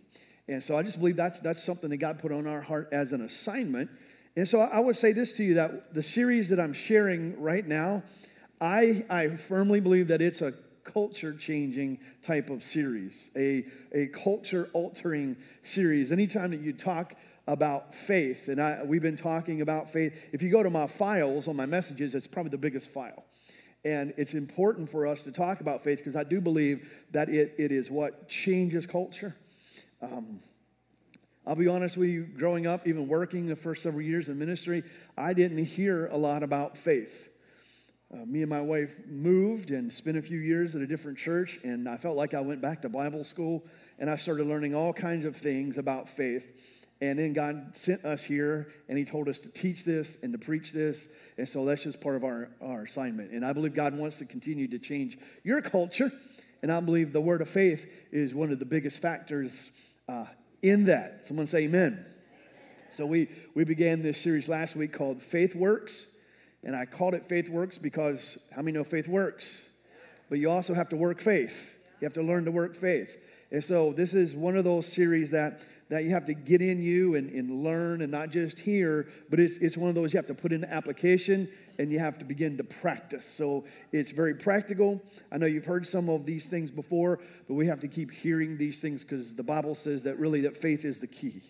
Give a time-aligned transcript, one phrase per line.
[0.50, 3.12] And so I just believe that's, that's something that God put on our heart as
[3.12, 3.88] an assignment.
[4.36, 7.66] And so I would say this to you that the series that I'm sharing right
[7.66, 8.02] now,
[8.60, 14.68] I, I firmly believe that it's a culture changing type of series, a, a culture
[14.72, 16.10] altering series.
[16.10, 17.14] Anytime that you talk
[17.46, 21.46] about faith, and I, we've been talking about faith, if you go to my files
[21.46, 23.24] on my messages, it's probably the biggest file.
[23.84, 27.54] And it's important for us to talk about faith because I do believe that it,
[27.56, 29.36] it is what changes culture.
[30.02, 30.40] Um,
[31.46, 34.82] I'll be honest with you, growing up, even working the first several years in ministry,
[35.16, 37.28] I didn't hear a lot about faith.
[38.12, 41.60] Uh, me and my wife moved and spent a few years at a different church,
[41.62, 43.64] and I felt like I went back to Bible school
[43.98, 46.44] and I started learning all kinds of things about faith.
[47.02, 50.38] And then God sent us here and He told us to teach this and to
[50.38, 51.06] preach this.
[51.38, 53.30] And so that's just part of our, our assignment.
[53.30, 56.12] And I believe God wants to continue to change your culture.
[56.62, 59.52] And I believe the word of faith is one of the biggest factors
[60.10, 60.24] uh,
[60.62, 61.24] in that.
[61.24, 62.04] Someone say amen.
[62.96, 66.06] So we, we began this series last week called Faith Works.
[66.64, 69.46] And I called it Faith Works because how many know faith works?
[70.28, 71.74] But you also have to work faith.
[72.00, 73.16] You have to learn to work faith.
[73.52, 75.60] And so this is one of those series that
[75.90, 79.40] that you have to get in you and, and learn and not just hear, but
[79.40, 81.48] it's, it's one of those you have to put into application
[81.80, 83.26] and you have to begin to practice.
[83.26, 85.02] So it's very practical.
[85.32, 87.18] I know you've heard some of these things before,
[87.48, 90.56] but we have to keep hearing these things because the Bible says that really that
[90.56, 91.42] faith is the key.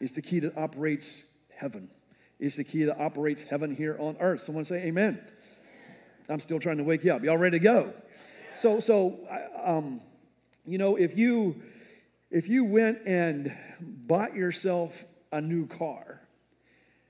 [0.00, 1.24] It's the key that operates
[1.56, 1.88] heaven.
[2.38, 4.44] It's the key that operates heaven here on earth.
[4.44, 5.20] Someone say amen.
[6.28, 7.24] I'm still trying to wake you up.
[7.24, 7.92] Y'all ready to go?
[8.54, 9.18] So, so,
[9.64, 10.00] um,
[10.64, 11.60] you know, if you
[12.32, 16.22] if you went and bought yourself a new car,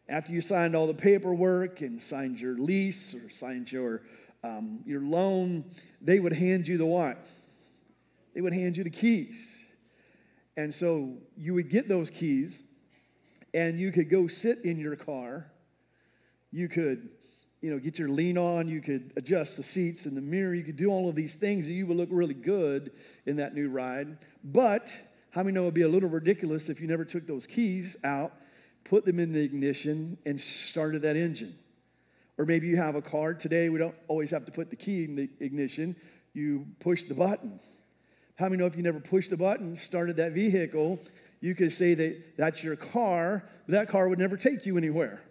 [0.09, 4.03] after you signed all the paperwork and signed your lease or signed your,
[4.43, 5.65] um, your loan,
[6.01, 7.25] they would hand you the what?
[8.35, 9.37] They would hand you the keys.
[10.57, 12.65] And so you would get those keys
[13.55, 15.47] and you could go sit in your car.
[16.51, 17.11] You could,
[17.61, 18.67] you know, get your lean on.
[18.67, 20.53] You could adjust the seats and the mirror.
[20.53, 22.91] You could do all of these things and you would look really good
[23.25, 24.19] in that new ride.
[24.43, 24.91] But
[25.33, 27.97] how many know it would be a little ridiculous if you never took those keys
[28.05, 28.35] out,
[28.85, 31.59] put them in the ignition, and started that engine?
[32.37, 33.33] Or maybe you have a car.
[33.33, 35.97] Today, we don't always have to put the key in the ignition,
[36.35, 37.61] you push the button.
[38.37, 41.01] How many know if you never pushed the button, started that vehicle,
[41.41, 45.23] you could say that that's your car, but that car would never take you anywhere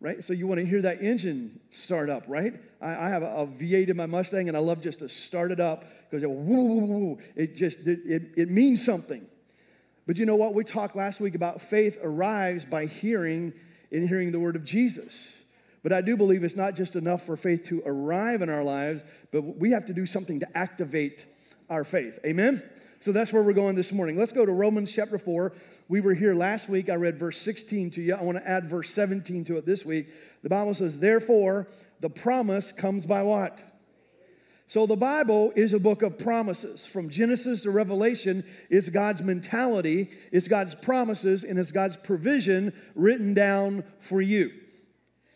[0.00, 0.22] right?
[0.22, 2.54] So you want to hear that engine start up, right?
[2.80, 5.52] I, I have a a V8 in my Mustang, and I love just to start
[5.52, 9.26] it up because it, woo, it just it, it, it means something.
[10.06, 10.54] But you know what?
[10.54, 13.52] We talked last week about faith arrives by hearing
[13.90, 15.28] and hearing the word of Jesus.
[15.82, 19.02] But I do believe it's not just enough for faith to arrive in our lives,
[19.30, 21.26] but we have to do something to activate
[21.70, 22.18] our faith.
[22.24, 22.62] Amen?
[23.00, 24.18] So that's where we're going this morning.
[24.18, 25.52] Let's go to Romans chapter 4.
[25.88, 26.88] We were here last week.
[26.88, 28.14] I read verse 16 to you.
[28.14, 30.08] I want to add verse 17 to it this week.
[30.42, 31.68] The Bible says, Therefore,
[32.00, 33.58] the promise comes by what?
[34.68, 36.84] So the Bible is a book of promises.
[36.84, 43.32] From Genesis to Revelation, it's God's mentality, it's God's promises, and it's God's provision written
[43.32, 44.50] down for you.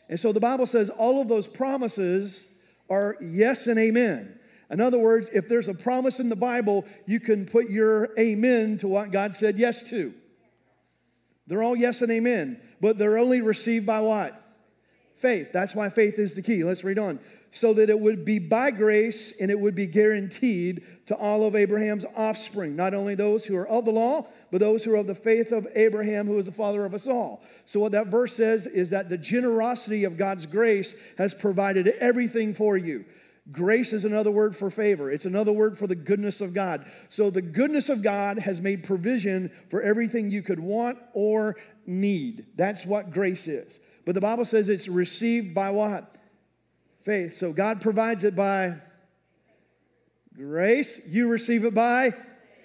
[0.08, 2.44] And so the Bible says all of those promises
[2.88, 4.39] are yes and amen.
[4.70, 8.78] In other words, if there's a promise in the Bible, you can put your amen
[8.78, 10.14] to what God said yes to.
[11.48, 14.40] They're all yes and amen, but they're only received by what?
[15.16, 15.48] Faith.
[15.52, 16.62] That's why faith is the key.
[16.62, 17.18] Let's read on.
[17.50, 21.56] So that it would be by grace and it would be guaranteed to all of
[21.56, 25.08] Abraham's offspring, not only those who are of the law, but those who are of
[25.08, 27.42] the faith of Abraham, who is the father of us all.
[27.66, 32.54] So, what that verse says is that the generosity of God's grace has provided everything
[32.54, 33.04] for you.
[33.50, 35.10] Grace is another word for favor.
[35.10, 36.84] It's another word for the goodness of God.
[37.08, 41.56] So the goodness of God has made provision for everything you could want or
[41.86, 42.46] need.
[42.56, 43.80] That's what grace is.
[44.04, 46.16] But the Bible says it's received by what?
[47.04, 47.38] Faith.
[47.38, 48.76] So God provides it by
[50.36, 51.00] grace.
[51.06, 52.14] You receive it by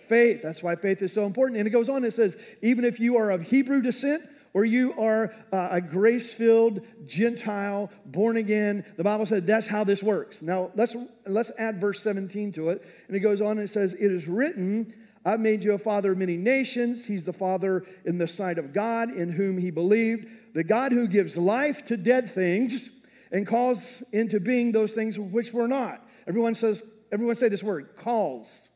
[0.08, 0.42] faith.
[0.44, 1.58] That's why faith is so important.
[1.58, 4.24] And it goes on, it says, even if you are of Hebrew descent,
[4.56, 8.86] or you are uh, a grace filled Gentile, born again.
[8.96, 10.42] The Bible said that's how this works.
[10.42, 10.96] Now, let's,
[11.28, 12.82] let's add verse 17 to it.
[13.10, 14.94] And it goes on and it says, It is written,
[15.26, 17.04] I've made you a father of many nations.
[17.04, 20.28] He's the father in the sight of God, in whom he believed.
[20.54, 22.90] The God who gives life to dead things
[23.34, 26.02] and calls into being those things which were not.
[26.28, 26.82] Everyone says,
[27.12, 28.70] everyone say this word, calls.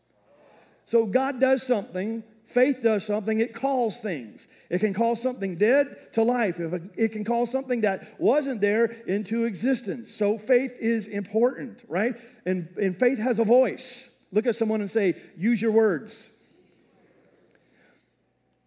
[0.83, 4.45] So God does something, faith does something, it calls things.
[4.69, 6.59] It can call something dead to life.
[6.95, 10.13] It can call something that wasn't there into existence.
[10.13, 12.15] So faith is important, right?
[12.45, 14.09] And, and faith has a voice.
[14.31, 16.29] Look at someone and say, use your words.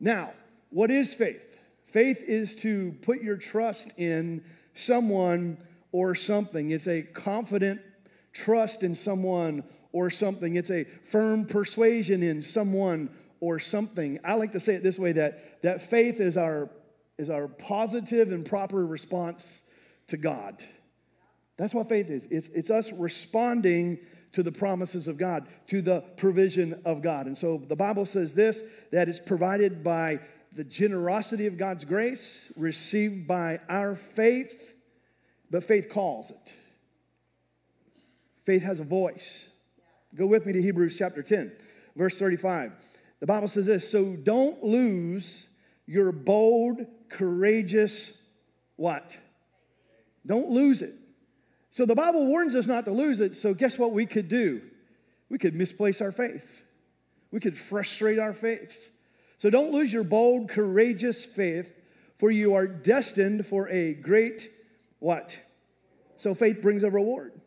[0.01, 0.33] Now,
[0.71, 1.43] what is faith?
[1.87, 4.43] Faith is to put your trust in
[4.75, 5.59] someone
[5.93, 6.71] or something.
[6.71, 7.81] It's a confident
[8.33, 9.63] trust in someone
[9.93, 10.57] or something.
[10.57, 13.11] It's a firm persuasion in someone
[13.43, 14.21] or something.
[14.25, 16.71] I like to say it this way that, that faith is our,
[17.19, 19.63] is our positive and proper response
[20.07, 20.63] to God.
[21.57, 22.25] That's what faith is.
[22.31, 23.99] It's, it's us responding
[24.35, 27.27] to the promises of God, to the provision of God.
[27.27, 28.63] And so the Bible says this
[28.93, 30.21] that it's provided by
[30.55, 34.73] the generosity of God's grace, received by our faith,
[35.51, 36.55] but faith calls it.
[38.45, 39.47] Faith has a voice.
[40.15, 41.51] Go with me to Hebrews chapter 10,
[41.97, 42.73] verse 35.
[43.23, 45.47] The Bible says this so don't lose
[45.87, 48.11] your bold, courageous
[48.75, 49.17] what?
[50.27, 50.97] Don't lose it.
[51.71, 53.37] So the Bible warns us not to lose it.
[53.37, 54.61] So guess what we could do?
[55.29, 56.65] We could misplace our faith.
[57.31, 58.91] We could frustrate our faith.
[59.39, 61.73] So don't lose your bold, courageous faith,
[62.19, 64.51] for you are destined for a great
[64.99, 65.39] what?
[66.17, 67.41] So faith brings a reward.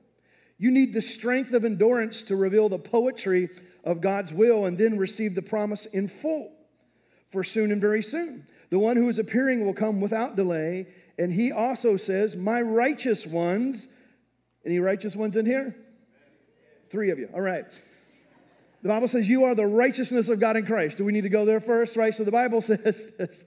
[0.57, 3.49] You need the strength of endurance to reveal the poetry
[3.85, 6.51] of God's will and then receive the promise in full.
[7.31, 10.87] For soon and very soon, the one who is appearing will come without delay.
[11.17, 13.87] And he also says, My righteous ones,
[14.65, 15.75] any righteous ones in here?
[16.89, 17.29] Three of you.
[17.33, 17.65] All right.
[18.81, 20.97] The Bible says you are the righteousness of God in Christ.
[20.97, 21.95] Do we need to go there first?
[21.95, 22.13] Right.
[22.13, 23.45] So the Bible says this.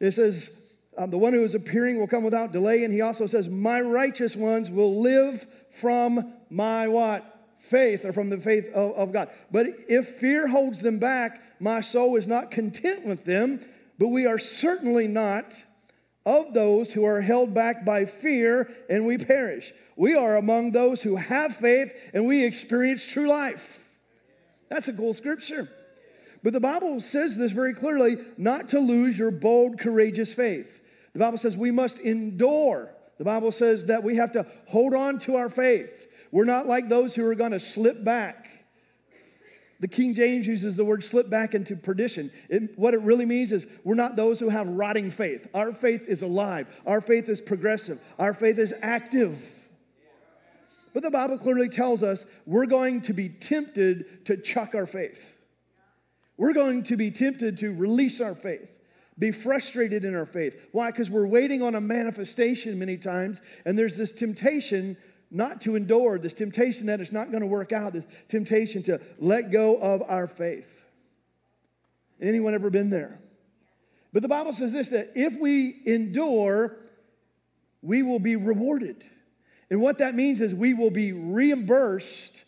[0.00, 0.50] It says,
[0.96, 2.84] um, the one who is appearing will come without delay.
[2.84, 5.46] And he also says, My righteous ones will live
[5.80, 7.33] from my what?
[7.64, 9.30] Faith or from the faith of, of God.
[9.50, 13.64] But if fear holds them back, my soul is not content with them,
[13.98, 15.54] but we are certainly not
[16.26, 19.72] of those who are held back by fear and we perish.
[19.96, 23.84] We are among those who have faith and we experience true life.
[24.70, 25.68] That's a cool scripture.
[26.42, 30.82] But the Bible says this very clearly not to lose your bold, courageous faith.
[31.12, 32.90] The Bible says we must endure.
[33.18, 36.08] The Bible says that we have to hold on to our faith.
[36.34, 38.48] We're not like those who are going to slip back.
[39.78, 42.32] The King James uses the word slip back into perdition.
[42.48, 45.46] It, what it really means is we're not those who have rotting faith.
[45.54, 49.38] Our faith is alive, our faith is progressive, our faith is active.
[50.92, 55.32] But the Bible clearly tells us we're going to be tempted to chuck our faith.
[56.36, 58.68] We're going to be tempted to release our faith,
[59.16, 60.56] be frustrated in our faith.
[60.72, 60.90] Why?
[60.90, 64.96] Because we're waiting on a manifestation many times, and there's this temptation
[65.34, 69.00] not to endure this temptation that it's not going to work out, this temptation to
[69.18, 70.68] let go of our faith.
[72.22, 73.18] Anyone ever been there?
[74.12, 76.76] But the Bible says this that if we endure,
[77.82, 79.04] we will be rewarded.
[79.70, 82.44] And what that means is we will be reimbursed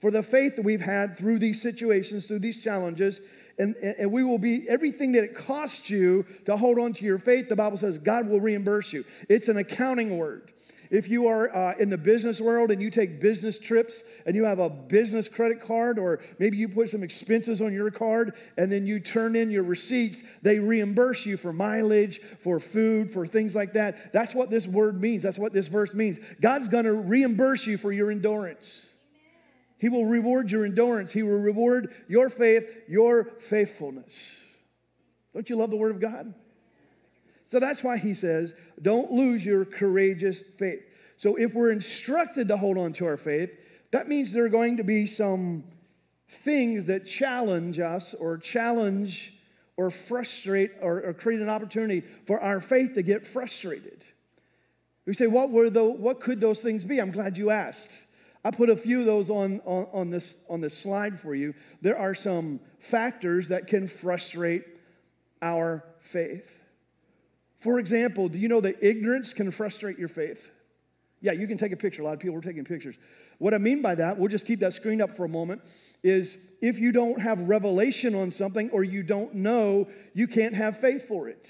[0.00, 3.20] for the faith that we've had through these situations, through these challenges.
[3.58, 7.18] And, and we will be everything that it costs you to hold on to your
[7.18, 7.50] faith.
[7.50, 9.04] The Bible says God will reimburse you.
[9.28, 10.52] It's an accounting word.
[10.90, 14.44] If you are uh, in the business world and you take business trips and you
[14.44, 18.72] have a business credit card, or maybe you put some expenses on your card and
[18.72, 23.54] then you turn in your receipts, they reimburse you for mileage, for food, for things
[23.54, 24.12] like that.
[24.12, 25.22] That's what this word means.
[25.22, 26.18] That's what this verse means.
[26.40, 28.86] God's going to reimburse you for your endurance.
[29.78, 31.12] He will reward your endurance.
[31.12, 34.12] He will reward your faith, your faithfulness.
[35.32, 36.34] Don't you love the Word of God?
[37.50, 40.82] So that's why he says, don't lose your courageous faith.
[41.16, 43.50] So if we're instructed to hold on to our faith,
[43.90, 45.64] that means there are going to be some
[46.44, 49.34] things that challenge us or challenge
[49.76, 54.04] or frustrate or, or create an opportunity for our faith to get frustrated.
[55.04, 57.00] We say, what were the, what could those things be?
[57.00, 57.90] I'm glad you asked.
[58.44, 61.54] I put a few of those on, on, on, this, on this slide for you.
[61.82, 64.64] There are some factors that can frustrate
[65.42, 66.59] our faith.
[67.60, 70.50] For example, do you know that ignorance can frustrate your faith?
[71.20, 72.02] Yeah, you can take a picture.
[72.02, 72.96] A lot of people are taking pictures.
[73.38, 75.60] What I mean by that, we'll just keep that screen up for a moment,
[76.02, 80.80] is if you don't have revelation on something or you don't know, you can't have
[80.80, 81.46] faith for it.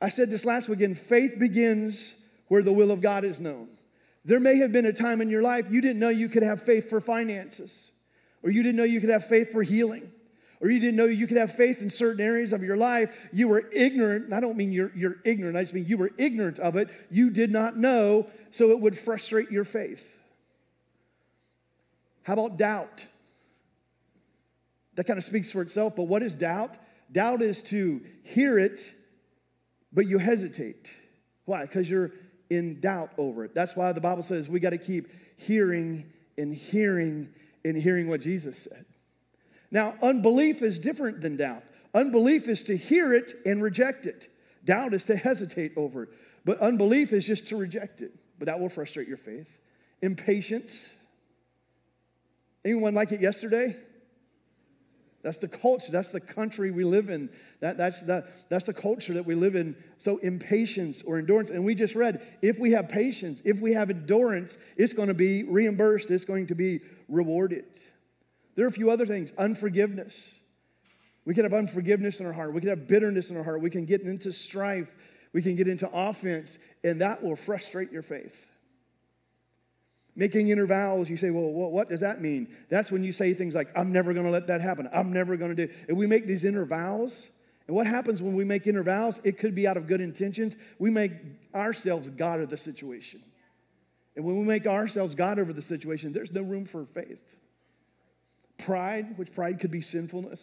[0.00, 2.14] I said this last weekend faith begins
[2.46, 3.68] where the will of God is known.
[4.24, 6.62] There may have been a time in your life you didn't know you could have
[6.62, 7.90] faith for finances,
[8.42, 10.10] or you didn't know you could have faith for healing,
[10.60, 13.10] or you didn't know you could have faith in certain areas of your life.
[13.32, 14.32] You were ignorant.
[14.32, 16.88] I don't mean you're, you're ignorant, I just mean you were ignorant of it.
[17.10, 20.16] You did not know, so it would frustrate your faith.
[22.22, 23.04] How about doubt?
[24.96, 26.76] That kind of speaks for itself, but what is doubt?
[27.10, 28.80] Doubt is to hear it,
[29.92, 30.90] but you hesitate.
[31.44, 31.62] Why?
[31.62, 32.10] Because you're
[32.50, 33.54] in doubt over it.
[33.54, 37.28] That's why the Bible says we got to keep hearing and hearing
[37.64, 38.84] and hearing what Jesus said.
[39.70, 41.62] Now, unbelief is different than doubt.
[41.94, 44.28] Unbelief is to hear it and reject it.
[44.64, 46.08] Doubt is to hesitate over it.
[46.44, 48.12] But unbelief is just to reject it.
[48.38, 49.48] But that will frustrate your faith.
[50.00, 50.86] Impatience.
[52.64, 53.76] Anyone like it yesterday?
[55.22, 55.90] That's the culture.
[55.90, 57.28] That's the country we live in.
[57.60, 59.76] That, that's, the, that's the culture that we live in.
[59.98, 61.50] So, impatience or endurance.
[61.50, 65.14] And we just read if we have patience, if we have endurance, it's going to
[65.14, 67.64] be reimbursed, it's going to be rewarded.
[68.58, 70.20] There are a few other things unforgiveness.
[71.24, 73.70] We can have unforgiveness in our heart, we can have bitterness in our heart, we
[73.70, 74.88] can get into strife,
[75.32, 78.44] we can get into offense, and that will frustrate your faith.
[80.16, 82.48] Making inner vows, you say, well, what does that mean?
[82.68, 84.88] That's when you say things like, I'm never going to let that happen.
[84.92, 85.72] I'm never going to do.
[85.86, 87.28] And we make these inner vows.
[87.68, 89.20] And what happens when we make inner vows?
[89.22, 90.56] It could be out of good intentions.
[90.80, 91.12] We make
[91.54, 93.22] ourselves God of the situation.
[94.16, 97.20] And when we make ourselves God over the situation, there's no room for faith.
[98.58, 100.40] Pride, which pride could be sinfulness.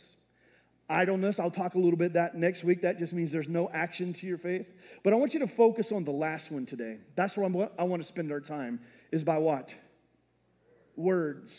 [0.88, 2.82] Idleness, I'll talk a little bit that next week.
[2.84, 4.68] That just means there's no action to your faith.
[5.04, 6.98] But I want you to focus on the last one today.
[7.16, 8.80] That's where I'm, I want to spend our time,
[9.12, 9.74] is by what?
[10.96, 11.54] Words.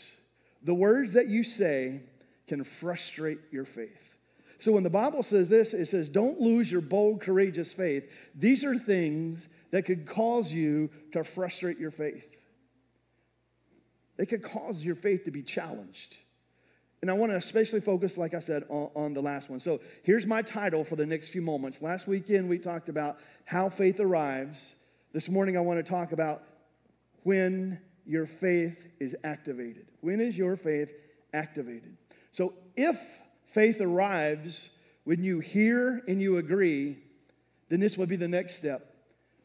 [0.63, 2.03] The words that you say
[2.47, 4.17] can frustrate your faith.
[4.59, 8.05] So when the Bible says this, it says, Don't lose your bold, courageous faith.
[8.35, 12.25] These are things that could cause you to frustrate your faith.
[14.17, 16.17] They could cause your faith to be challenged.
[17.03, 19.61] And I want to especially focus, like I said, on, on, the last one.
[19.61, 21.83] So here's my title for the next few moments.
[21.83, 24.75] Last weekend, we talked about how faith arrives.
[25.13, 26.43] This morning, I want to talk about
[27.23, 29.87] when your faith is activated.
[30.01, 30.93] When is your faith
[31.35, 31.97] activated?
[32.33, 32.99] So if
[33.53, 34.69] faith arrives
[35.05, 36.99] when you hear and you agree,
[37.69, 38.95] then this would be the next step.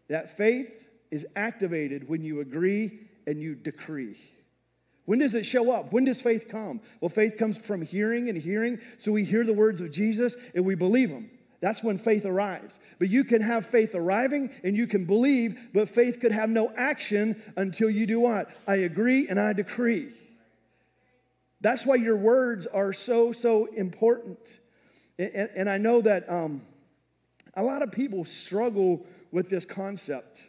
[0.08, 0.70] That faith
[1.10, 4.18] is activated when you agree and you decree.
[5.12, 5.92] When does it show up?
[5.92, 6.80] When does faith come?
[7.02, 8.80] Well, faith comes from hearing and hearing.
[8.98, 11.30] So we hear the words of Jesus and we believe them.
[11.60, 12.80] That's when faith arrives.
[12.98, 16.72] But you can have faith arriving and you can believe, but faith could have no
[16.78, 18.52] action until you do what?
[18.66, 20.14] I agree and I decree.
[21.60, 24.40] That's why your words are so, so important.
[25.20, 26.62] And, and I know that um,
[27.54, 30.42] a lot of people struggle with this concept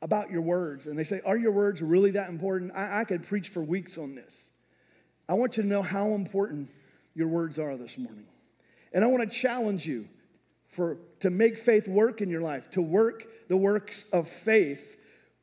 [0.00, 0.86] about your words.
[0.86, 2.72] And they say, Are your words really that important?
[2.74, 4.44] I, I could preach for weeks on this.
[5.28, 6.70] I want you to know how important
[7.14, 8.24] your words are this morning.
[8.92, 10.08] And I want to challenge you
[10.70, 14.96] for, to make faith work in your life, to work the works of faith.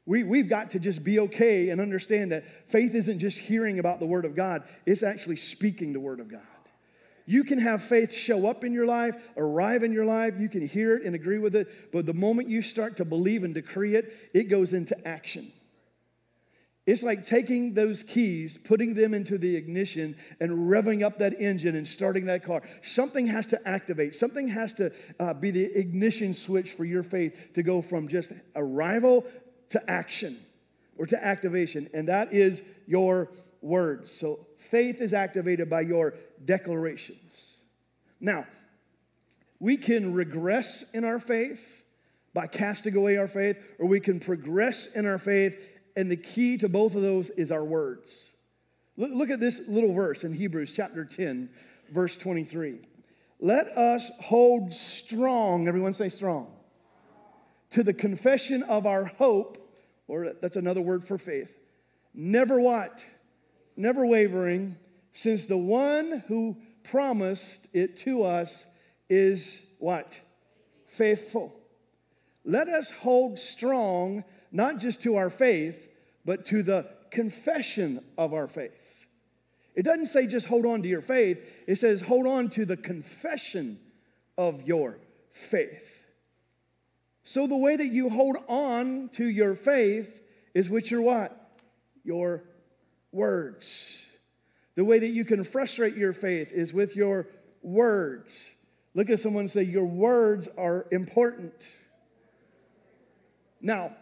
[0.05, 3.99] We, we've got to just be okay and understand that faith isn't just hearing about
[3.99, 6.41] the Word of God, it's actually speaking the Word of God.
[7.25, 10.67] You can have faith show up in your life, arrive in your life, you can
[10.67, 13.95] hear it and agree with it, but the moment you start to believe and decree
[13.95, 15.51] it, it goes into action.
[16.85, 21.75] It's like taking those keys, putting them into the ignition, and revving up that engine
[21.75, 22.61] and starting that car.
[22.83, 27.53] Something has to activate, something has to uh, be the ignition switch for your faith
[27.55, 29.25] to go from just arrival
[29.69, 30.37] to action
[30.97, 34.13] or to activation, and that is your words.
[34.15, 36.13] So faith is activated by your
[36.43, 37.31] declarations.
[38.19, 38.45] Now,
[39.59, 41.83] we can regress in our faith
[42.33, 45.57] by casting away our faith, or we can progress in our faith,
[45.95, 48.11] and the key to both of those is our words.
[48.97, 51.49] Look, at this little verse in Hebrews chapter 10,
[51.91, 52.79] verse 23.
[53.39, 56.47] let us hold strong, everyone say strong,
[57.71, 59.57] to the confession of our hope,
[60.07, 61.51] or that's another word for faith.
[62.13, 63.03] Never what?
[63.75, 64.77] Never wavering,
[65.15, 68.65] since the one who promised it to us
[69.09, 70.19] is what?
[70.87, 71.55] Faithful.
[72.43, 75.87] Let us hold strong, not just to our faith,
[76.25, 79.05] but to the confession of our faith.
[79.73, 82.77] It doesn't say just hold on to your faith, it says hold on to the
[82.77, 83.79] confession
[84.37, 84.99] of your
[85.31, 86.03] faith.
[87.23, 90.21] So the way that you hold on to your faith
[90.53, 91.57] is with your what?
[92.03, 92.43] Your
[93.13, 94.04] words.
[94.75, 97.27] The way that you can frustrate your faith is with your
[97.61, 98.49] words.
[98.93, 101.53] Look at someone say, Your words are important.
[103.61, 103.95] Now,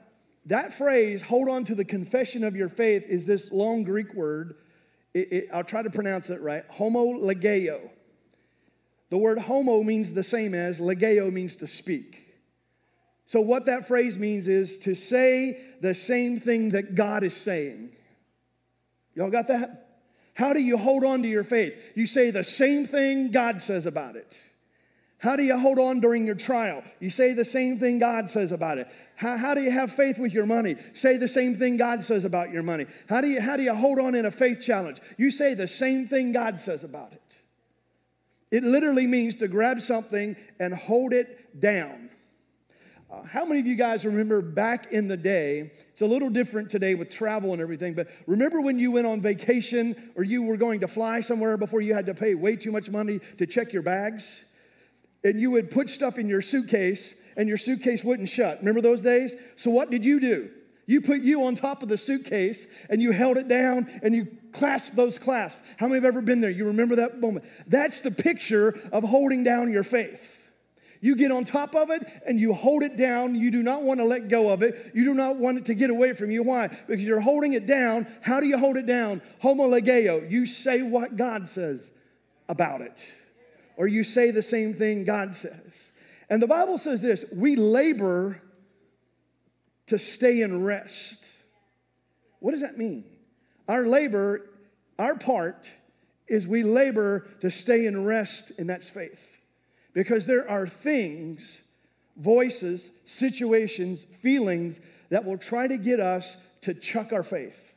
[0.48, 4.56] that phrase, hold on to the confession of your faith, is this long Greek word
[5.14, 7.90] it, it, I'll try to pronounce it right, homologeo.
[9.10, 12.34] The word homo means the same as, legeo means to speak.
[13.26, 17.92] So, what that phrase means is to say the same thing that God is saying.
[19.16, 19.93] Y'all got that?
[20.34, 21.74] How do you hold on to your faith?
[21.96, 24.36] You say the same thing God says about it.
[25.24, 26.84] How do you hold on during your trial?
[27.00, 28.88] You say the same thing God says about it.
[29.16, 30.76] How, how do you have faith with your money?
[30.96, 32.88] Say the same thing God says about your money.
[33.08, 34.98] How do, you, how do you hold on in a faith challenge?
[35.18, 37.22] You say the same thing God says about it.
[38.52, 42.10] It literally means to grab something and hold it down.
[43.14, 45.72] Uh, how many of you guys remember back in the day?
[45.92, 49.22] It's a little different today with travel and everything, but remember when you went on
[49.22, 52.72] vacation or you were going to fly somewhere before you had to pay way too
[52.72, 54.44] much money to check your bags?
[55.24, 58.60] and you would put stuff in your suitcase and your suitcase wouldn't shut.
[58.60, 59.36] Remember those days?
[59.56, 60.50] So what did you do?
[60.86, 64.28] You put you on top of the suitcase and you held it down and you
[64.52, 65.60] clasped those clasps.
[65.78, 66.50] How many have ever been there?
[66.50, 67.46] You remember that moment?
[67.68, 70.43] That's the picture of holding down your faith.
[71.04, 73.36] You get on top of it and you hold it down.
[73.36, 74.92] You do not want to let go of it.
[74.94, 76.44] You do not want it to get away from you.
[76.44, 76.68] Why?
[76.68, 78.08] Because you're holding it down.
[78.22, 79.22] How do you hold it down?
[79.44, 80.32] Homologeo.
[80.32, 81.92] You say what God says
[82.48, 82.98] about it
[83.76, 85.74] or you say the same thing God says.
[86.30, 88.42] And the Bible says this we labor
[89.88, 91.18] to stay in rest.
[92.40, 93.04] What does that mean?
[93.68, 94.50] Our labor,
[94.98, 95.70] our part,
[96.30, 99.33] is we labor to stay in rest, and that's faith.
[99.94, 101.60] Because there are things,
[102.18, 104.80] voices, situations, feelings
[105.10, 107.74] that will try to get us to chuck our faith.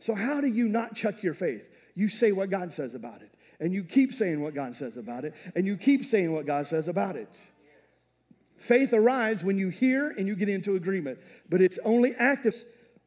[0.00, 1.68] So, how do you not chuck your faith?
[1.94, 5.24] You say what God says about it and you keep saying what God says about
[5.24, 7.38] it, and you keep saying what God says about it.
[8.56, 12.56] Faith arrives when you hear and you get into agreement, but it's only active.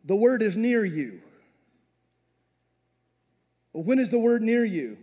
[0.06, 1.20] The word is near you.
[3.74, 4.98] When is the word near you?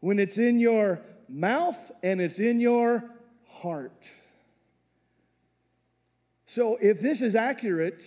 [0.00, 3.04] When it's in your mouth and it's in your
[3.48, 4.08] heart.
[6.46, 8.02] So, if this is accurate,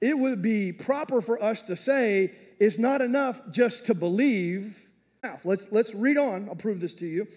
[0.00, 4.78] it would be proper for us to say it's not enough just to believe.
[5.22, 6.48] Now, let's, let's read on.
[6.48, 7.28] I'll prove this to you.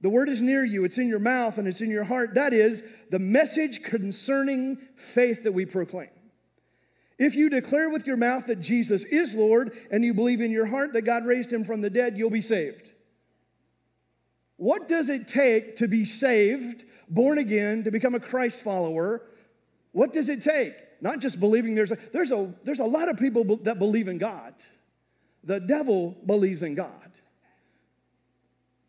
[0.00, 2.34] The word is near you, it's in your mouth and it's in your heart.
[2.34, 4.78] That is the message concerning
[5.12, 6.10] faith that we proclaim.
[7.18, 10.66] If you declare with your mouth that Jesus is Lord and you believe in your
[10.66, 12.90] heart that God raised him from the dead, you'll be saved.
[14.56, 19.22] What does it take to be saved, born again, to become a Christ follower?
[19.92, 20.74] What does it take?
[21.00, 24.18] not just believing there's a, there's a, there's a lot of people that believe in
[24.18, 24.54] God.
[25.44, 26.92] The devil believes in God.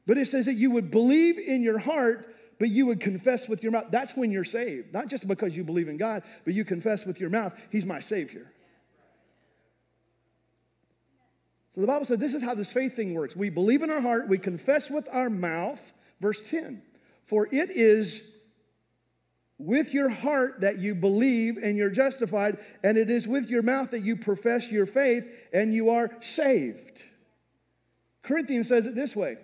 [0.07, 3.63] But it says that you would believe in your heart, but you would confess with
[3.63, 3.85] your mouth.
[3.89, 4.93] That's when you're saved.
[4.93, 8.01] Not just because you believe in God, but you confess with your mouth, He's my
[8.01, 8.51] Savior.
[11.73, 13.35] So the Bible said this is how this faith thing works.
[13.35, 15.79] We believe in our heart, we confess with our mouth.
[16.19, 16.81] Verse 10
[17.25, 18.21] For it is
[19.57, 23.91] with your heart that you believe and you're justified, and it is with your mouth
[23.91, 27.03] that you profess your faith and you are saved.
[28.23, 29.37] Corinthians says it this way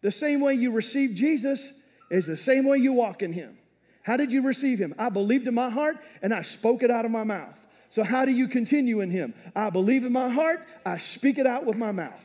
[0.00, 1.72] the same way you receive Jesus
[2.10, 3.58] is the same way you walk in him.
[4.02, 4.94] How did you receive him?
[4.98, 7.58] I believed in my heart and I spoke it out of my mouth.
[7.90, 9.34] So, how do you continue in him?
[9.56, 12.24] I believe in my heart, I speak it out with my mouth.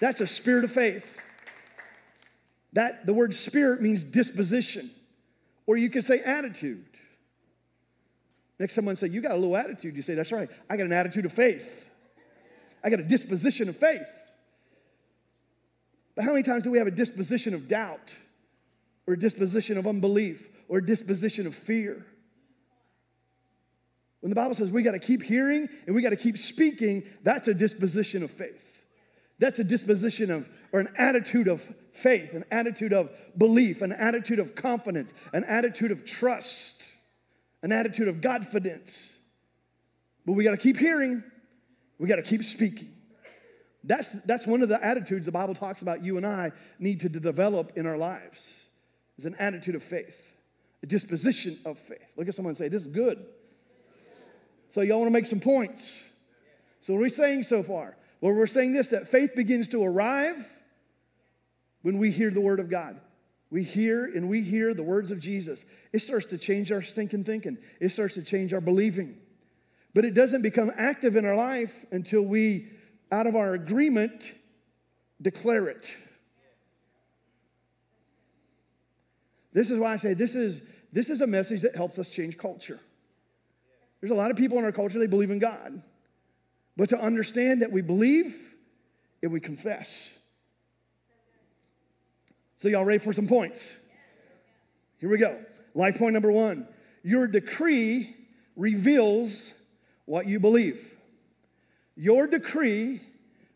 [0.00, 1.18] That's a spirit of faith.
[2.74, 4.90] That the word spirit means disposition.
[5.66, 6.84] Or you could say attitude.
[8.58, 9.96] Next, someone say, You got a little attitude.
[9.96, 10.48] You say, That's right.
[10.68, 11.88] I got an attitude of faith.
[12.82, 14.02] I got a disposition of faith.
[16.14, 18.14] But how many times do we have a disposition of doubt,
[19.06, 22.04] or a disposition of unbelief, or a disposition of fear?
[24.20, 27.02] When the Bible says we got to keep hearing and we got to keep speaking,
[27.22, 28.82] that's a disposition of faith.
[29.38, 31.60] That's a disposition of, or an attitude of
[31.92, 36.82] faith, an attitude of belief, an attitude of confidence, an attitude of trust,
[37.62, 39.10] an attitude of Godfidence.
[40.24, 41.22] But we got to keep hearing,
[41.98, 42.92] we got to keep speaking.
[43.82, 47.10] That's, that's one of the attitudes the Bible talks about you and I need to
[47.10, 48.40] develop in our lives.
[49.18, 50.34] Is an attitude of faith,
[50.82, 52.02] a disposition of faith.
[52.16, 53.24] Look at someone and say, This is good.
[54.70, 56.02] So, y'all want to make some points.
[56.80, 57.96] So, what are we saying so far?
[58.20, 60.44] Well, we're saying this that faith begins to arrive
[61.82, 63.00] when we hear the word of God.
[63.50, 65.64] We hear and we hear the words of Jesus.
[65.92, 69.18] It starts to change our stinking thinking, it starts to change our believing.
[69.94, 72.68] But it doesn't become active in our life until we,
[73.12, 74.32] out of our agreement,
[75.22, 75.96] declare it.
[79.54, 80.60] This is why I say this is,
[80.92, 82.80] this is a message that helps us change culture.
[84.00, 85.80] There's a lot of people in our culture, they believe in God.
[86.76, 88.36] But to understand that we believe
[89.22, 90.10] and we confess.
[92.58, 93.76] So, y'all ready for some points?
[94.98, 95.38] Here we go.
[95.74, 96.66] Life point number one
[97.02, 98.16] your decree
[98.56, 99.52] reveals
[100.06, 100.82] what you believe.
[101.96, 103.00] Your decree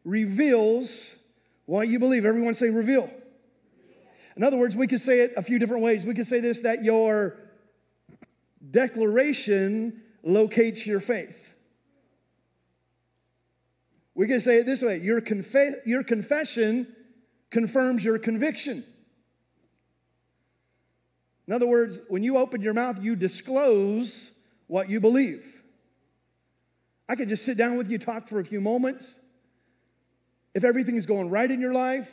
[0.04, 1.10] reveals
[1.66, 2.24] what you believe.
[2.24, 3.10] Everyone say reveal.
[4.38, 6.04] In other words, we could say it a few different ways.
[6.04, 7.36] We could say this that your
[8.70, 11.36] declaration locates your faith.
[14.14, 15.20] We can say it this way your,
[15.84, 16.86] your confession
[17.50, 18.84] confirms your conviction.
[21.48, 24.30] In other words, when you open your mouth, you disclose
[24.68, 25.44] what you believe.
[27.08, 29.14] I could just sit down with you, talk for a few moments.
[30.54, 32.08] If everything is going right in your life,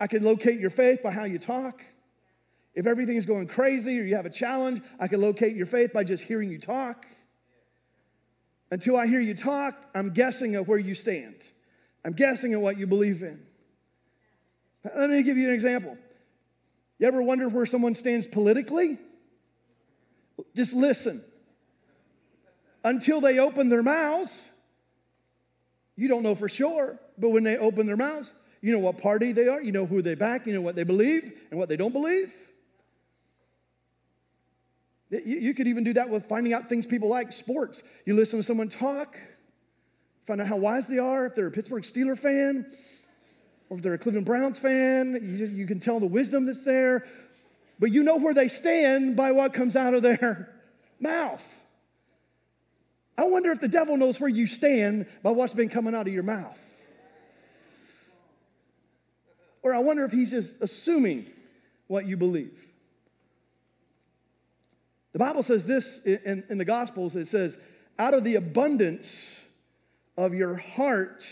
[0.00, 1.82] I could locate your faith by how you talk.
[2.74, 5.92] If everything is going crazy or you have a challenge, I can locate your faith
[5.92, 7.06] by just hearing you talk.
[8.70, 11.36] Until I hear you talk, I'm guessing at where you stand.
[12.04, 13.40] I'm guessing at what you believe in.
[14.84, 15.96] Let me give you an example.
[16.98, 18.98] You ever wonder where someone stands politically?
[20.54, 21.22] Just listen.
[22.82, 24.42] Until they open their mouths,
[25.96, 26.98] you don't know for sure.
[27.16, 28.32] But when they open their mouths,
[28.64, 30.84] you know what party they are, you know who they back, you know what they
[30.84, 32.32] believe and what they don't believe.
[35.10, 37.82] You, could even do that with finding out things people like, sports.
[38.06, 39.18] You listen to someone talk,
[40.26, 42.64] find out how wise they are, if they're a Pittsburgh Steeler fan,
[43.68, 47.06] or if they're a Cleveland Browns fan, you, you can tell the wisdom that's there.
[47.78, 50.48] But you know where they stand by what comes out of their
[50.98, 51.44] mouth.
[53.18, 56.14] I wonder if the devil knows where you stand by what's been coming out of
[56.14, 56.58] your mouth.
[59.64, 61.26] Or I wonder if he's just assuming
[61.88, 62.52] what you believe.
[65.12, 67.56] The Bible says this in, in the Gospels it says,
[67.98, 69.30] out of the abundance
[70.16, 71.24] of your heart,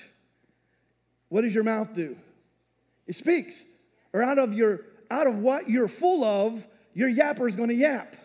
[1.29, 2.17] what does your mouth do?
[3.07, 3.63] It speaks.
[4.13, 6.65] Or out of your out of what you're full of,
[6.95, 8.17] your yapper is going to yap.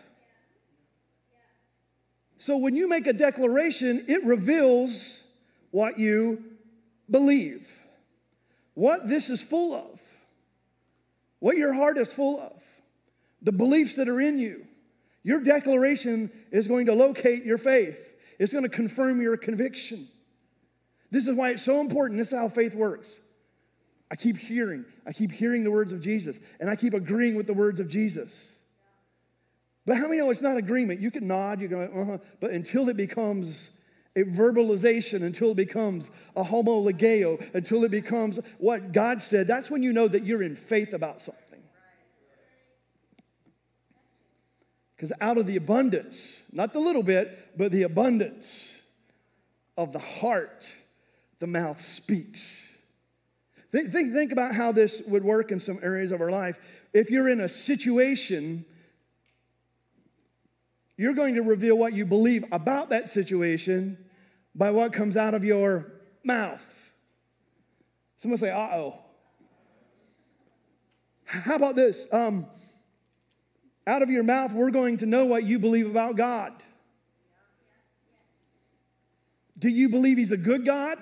[2.38, 5.22] So when you make a declaration, it reveals
[5.70, 6.42] what you
[7.10, 7.68] believe,
[8.72, 9.97] what this is full of,
[11.40, 12.62] what your heart is full of,
[13.42, 14.66] the beliefs that are in you.
[15.22, 17.98] Your declaration is going to locate your faith,
[18.38, 20.08] it's going to confirm your conviction.
[21.10, 22.18] This is why it's so important.
[22.18, 23.16] This is how faith works.
[24.10, 27.46] I keep hearing, I keep hearing the words of Jesus, and I keep agreeing with
[27.46, 28.32] the words of Jesus.
[29.84, 31.00] But how many know it's not agreement?
[31.00, 33.70] You can nod, you go, uh huh, but until it becomes
[34.18, 39.82] a verbalization, until it becomes a homologeo, until it becomes what God said, that's when
[39.82, 41.62] you know that you're in faith about something.
[44.96, 46.18] Because out of the abundance,
[46.50, 48.68] not the little bit, but the abundance
[49.76, 50.66] of the heart,
[51.38, 52.56] the mouth speaks.
[53.70, 56.58] Think, think, think about how this would work in some areas of our life.
[56.92, 58.64] If you're in a situation,
[60.96, 63.98] you're going to reveal what you believe about that situation
[64.58, 65.86] by what comes out of your
[66.24, 66.60] mouth.
[68.16, 68.98] Someone say, uh oh.
[71.24, 72.06] How about this?
[72.10, 72.46] Um,
[73.86, 76.52] out of your mouth, we're going to know what you believe about God.
[79.58, 80.98] Do you believe He's a good God?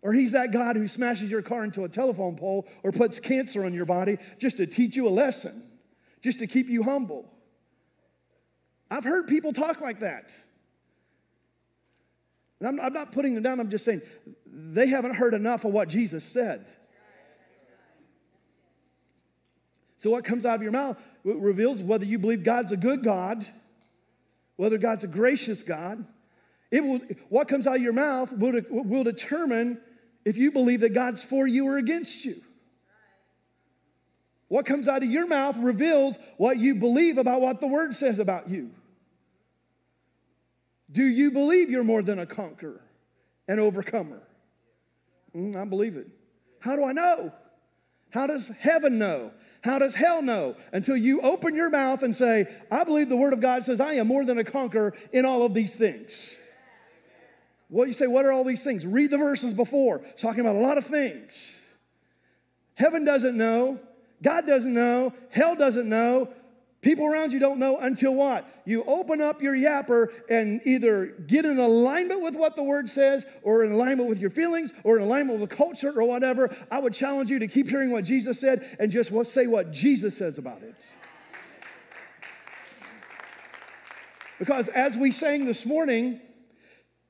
[0.00, 3.64] Or He's that God who smashes your car into a telephone pole or puts cancer
[3.64, 5.64] on your body just to teach you a lesson,
[6.22, 7.28] just to keep you humble?
[8.90, 10.32] I've heard people talk like that.
[12.60, 14.02] I'm, I'm not putting them down, I'm just saying
[14.46, 16.66] they haven't heard enough of what Jesus said.
[19.98, 23.44] So, what comes out of your mouth reveals whether you believe God's a good God,
[24.56, 26.04] whether God's a gracious God.
[26.70, 29.80] It will, what comes out of your mouth will, will determine
[30.24, 32.42] if you believe that God's for you or against you.
[34.48, 38.18] What comes out of your mouth reveals what you believe about what the word says
[38.18, 38.70] about you.
[40.90, 42.80] Do you believe you're more than a conqueror,
[43.46, 44.22] an overcomer?
[45.36, 46.08] Mm, I believe it.
[46.60, 47.32] How do I know?
[48.10, 49.32] How does heaven know?
[49.62, 50.56] How does hell know?
[50.72, 53.94] Until you open your mouth and say, I believe the word of God says I
[53.94, 56.36] am more than a conqueror in all of these things.
[57.70, 58.86] Well, you say, what are all these things?
[58.86, 61.56] Read the verses before, it's talking about a lot of things.
[62.74, 63.78] Heaven doesn't know,
[64.22, 66.32] God doesn't know, hell doesn't know,
[66.80, 68.62] People around you don't know until what?
[68.64, 73.24] You open up your yapper and either get in alignment with what the word says,
[73.42, 76.54] or in alignment with your feelings, or in alignment with the culture, or whatever.
[76.70, 80.16] I would challenge you to keep hearing what Jesus said and just say what Jesus
[80.16, 80.76] says about it.
[84.38, 86.20] Because as we sang this morning,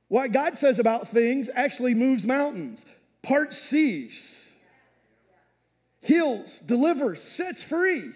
[0.08, 2.86] what God says about things actually moves mountains,
[3.22, 4.40] parts seas,
[6.00, 8.12] heals, delivers, sets free.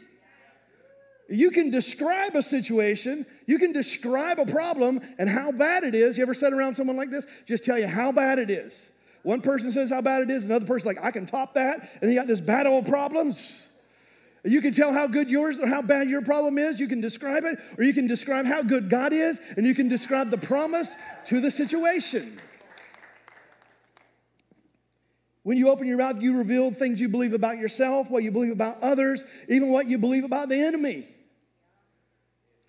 [1.33, 6.19] You can describe a situation, you can describe a problem and how bad it is.
[6.19, 7.25] You ever sit around someone like this?
[7.47, 8.75] Just tell you how bad it is.
[9.23, 12.13] One person says how bad it is, another person's like, I can top that, and
[12.13, 13.63] you got this battle of problems.
[14.45, 16.79] You can tell how good yours or how bad your problem is.
[16.79, 19.89] You can describe it, or you can describe how good God is, and you can
[19.89, 20.91] describe the promise
[21.29, 22.39] to the situation.
[25.45, 28.53] When you open your mouth, you reveal things you believe about yourself, what you believe
[28.53, 31.09] about others, even what you believe about the enemy.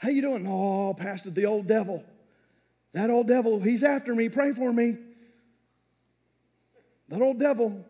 [0.03, 0.45] How you doing?
[0.45, 2.03] Oh, Pastor, the old devil.
[2.91, 4.27] That old devil, he's after me.
[4.27, 4.97] Pray for me.
[7.07, 7.85] That old devil.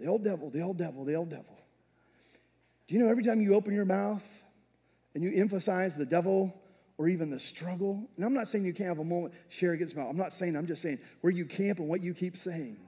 [0.00, 1.56] The old devil, the old devil, the old devil.
[2.88, 4.28] Do you know every time you open your mouth
[5.14, 6.52] and you emphasize the devil
[6.98, 9.94] or even the struggle, and I'm not saying you can't have a moment, share against
[9.94, 10.08] mouth.
[10.10, 12.78] I'm not saying, I'm just saying where you camp and what you keep saying.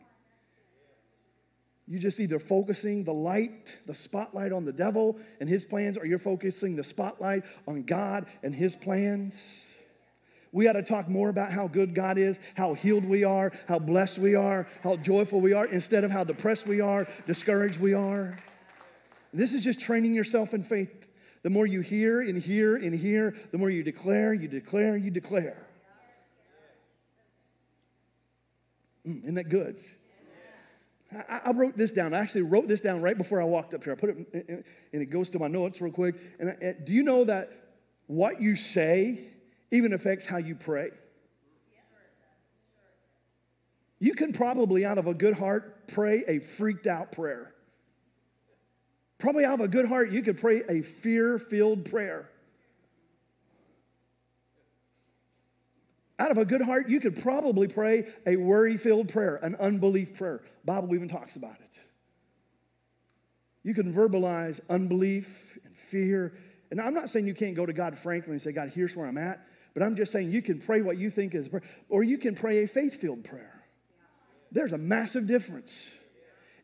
[1.89, 6.05] You just either focusing the light, the spotlight on the devil and his plans, or
[6.05, 9.35] you're focusing the spotlight on God and his plans.
[10.53, 13.79] We got to talk more about how good God is, how healed we are, how
[13.79, 17.95] blessed we are, how joyful we are, instead of how depressed we are, discouraged we
[17.95, 18.39] are.
[19.33, 21.07] This is just training yourself in faith.
[21.43, 25.11] The more you hear and hear and hear, the more you declare, you declare, you
[25.11, 25.67] declare.
[29.07, 29.79] Mm, isn't that good?
[31.13, 32.13] I, I, wrote this down.
[32.13, 33.95] I actually wrote this down right before I walked up here.
[33.95, 36.17] I put it, in, and it goes to my notes real quick.
[36.39, 37.51] And, and do you know that
[38.07, 39.21] what you say
[39.71, 40.91] even affects how you pray?
[44.01, 47.53] You can probably, out of a good heart, pray a freaked out prayer.
[49.19, 52.31] Probably out of a good heart, you could pray a fear filled prayer.
[56.19, 60.17] Out of a good heart, you could probably pray a worry filled prayer, an unbelief
[60.17, 60.43] prayer.
[60.65, 61.71] Bible even talks about it.
[63.63, 65.29] You can verbalize unbelief
[65.65, 66.35] and fear.
[66.71, 69.07] And I'm not saying you can't go to God frankly and say, God, here's where
[69.07, 69.47] I'm at.
[69.75, 72.35] But I'm just saying you can pray what you think is, prayer, or you can
[72.35, 73.63] pray a faith filled prayer.
[74.51, 75.89] There's a massive difference.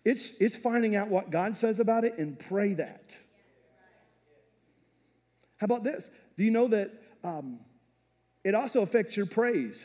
[0.05, 3.13] It's, it's finding out what God says about it and pray that.
[5.59, 6.09] How about this?
[6.37, 6.91] Do you know that
[7.23, 7.61] um,
[8.45, 9.83] it also affects your praise.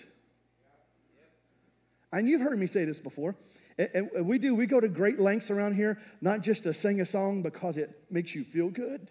[2.11, 3.35] And you've heard me say this before.
[3.77, 7.05] And we do, we go to great lengths around here, not just to sing a
[7.05, 9.09] song because it makes you feel good,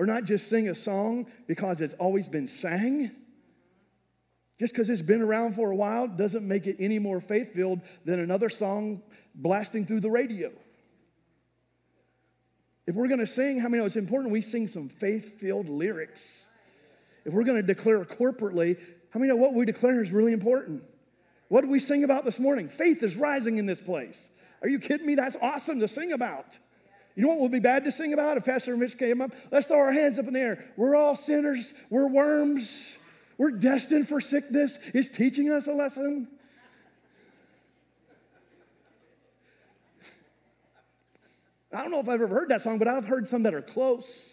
[0.00, 3.12] or not just sing a song because it's always been sang.
[4.58, 7.80] Just because it's been around for a while doesn't make it any more faith filled
[8.04, 9.00] than another song
[9.34, 10.50] blasting through the radio.
[12.86, 15.68] If we're going to sing, how many know it's important we sing some faith filled
[15.68, 16.20] lyrics?
[17.24, 18.78] If we're going to declare corporately,
[19.10, 20.82] how many know what we declare is really important?
[21.48, 22.68] What did we sing about this morning?
[22.68, 24.20] Faith is rising in this place.
[24.62, 25.14] Are you kidding me?
[25.14, 26.46] That's awesome to sing about.
[27.16, 29.32] You know what would be bad to sing about if Pastor Mitch came up?
[29.50, 30.64] Let's throw our hands up in the air.
[30.76, 31.74] We're all sinners.
[31.90, 32.92] We're worms.
[33.36, 34.78] We're destined for sickness.
[34.94, 36.28] Is teaching us a lesson.
[41.72, 43.62] I don't know if I've ever heard that song, but I've heard some that are
[43.62, 44.29] close.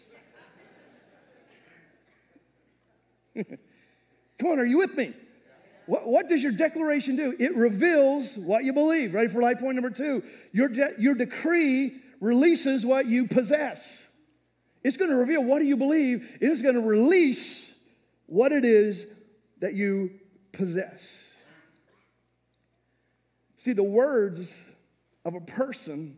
[4.39, 5.13] Come on, are you with me?
[5.86, 7.36] What, what, does your declaration do?
[7.39, 9.13] It reveals what you believe.
[9.13, 10.23] Ready for life point number two?
[10.52, 13.97] Your, de- your decree releases what you possess.
[14.84, 16.38] It's going to reveal what do you believe.
[16.41, 17.71] It is going to release
[18.26, 19.06] what it is
[19.60, 20.12] that you
[20.52, 21.02] possess.
[23.58, 24.62] See, the words
[25.26, 26.17] of a person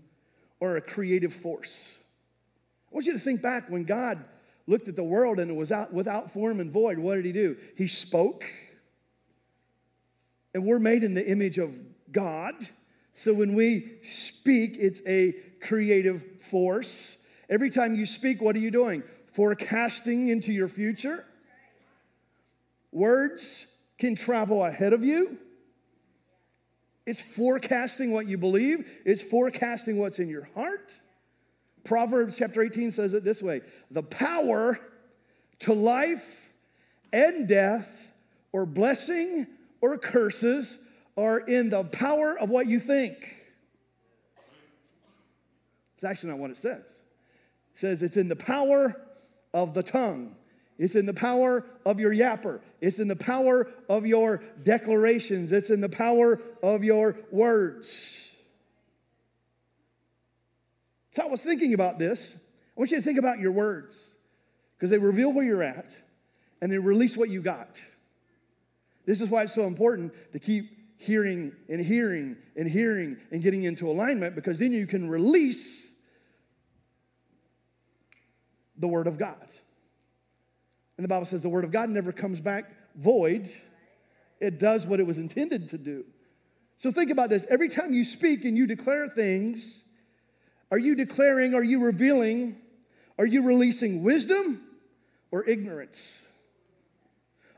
[0.62, 1.89] are a creative force.
[2.91, 4.23] I want you to think back when God
[4.69, 7.32] looked at the world and it was out without form and void, what did he
[7.32, 7.58] do?
[7.75, 8.45] He spoke.
[10.53, 11.75] And we're made in the image of
[12.12, 12.53] God.
[13.17, 17.15] So when we speak, it's a creative force.
[17.49, 19.03] Every time you speak, what are you doing?
[19.34, 21.25] Forecasting into your future.
[22.91, 23.65] Words
[23.97, 25.38] can travel ahead of you.
[27.05, 30.91] It's forecasting what you believe, it's forecasting what's in your heart.
[31.89, 34.80] Proverbs chapter 18 says it this way the power
[35.62, 36.23] to life
[37.12, 37.89] and death,
[38.52, 39.47] or blessing
[39.82, 40.78] or curses,
[41.17, 43.38] are in the power of what you think.
[45.95, 46.84] It's actually not what it says.
[47.73, 48.95] It says it's in the power
[49.52, 50.36] of the tongue.
[50.78, 52.60] It's in the power of your yapper.
[52.82, 55.52] It's in the power of your declarations.
[55.52, 57.91] It's in the power of your words.
[61.15, 62.35] So I was thinking about this.
[62.35, 63.95] I want you to think about your words
[64.77, 65.89] because they reveal where you're at
[66.61, 67.77] and they release what you got.
[69.05, 73.63] This is why it's so important to keep hearing and hearing and hearing and getting
[73.63, 75.87] into alignment because then you can release
[78.77, 79.47] the Word of God.
[80.97, 83.49] And the Bible says the Word of God never comes back void,
[84.39, 86.03] it does what it was intended to do.
[86.77, 87.45] So think about this.
[87.49, 89.83] Every time you speak and you declare things,
[90.71, 92.58] are you declaring, are you revealing,
[93.17, 94.62] are you releasing wisdom
[95.32, 95.99] or ignorance?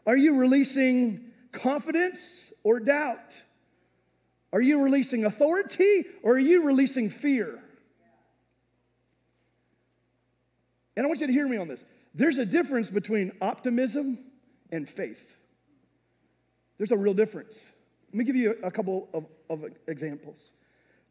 [0.05, 3.33] Are you releasing confidence or doubt?
[4.53, 7.61] Are you releasing authority or are you releasing fear?
[10.95, 11.83] And I want you to hear me on this.
[12.13, 14.19] There's a difference between optimism
[14.71, 15.35] and faith.
[16.77, 17.55] There's a real difference.
[18.09, 20.51] Let me give you a couple of, of examples.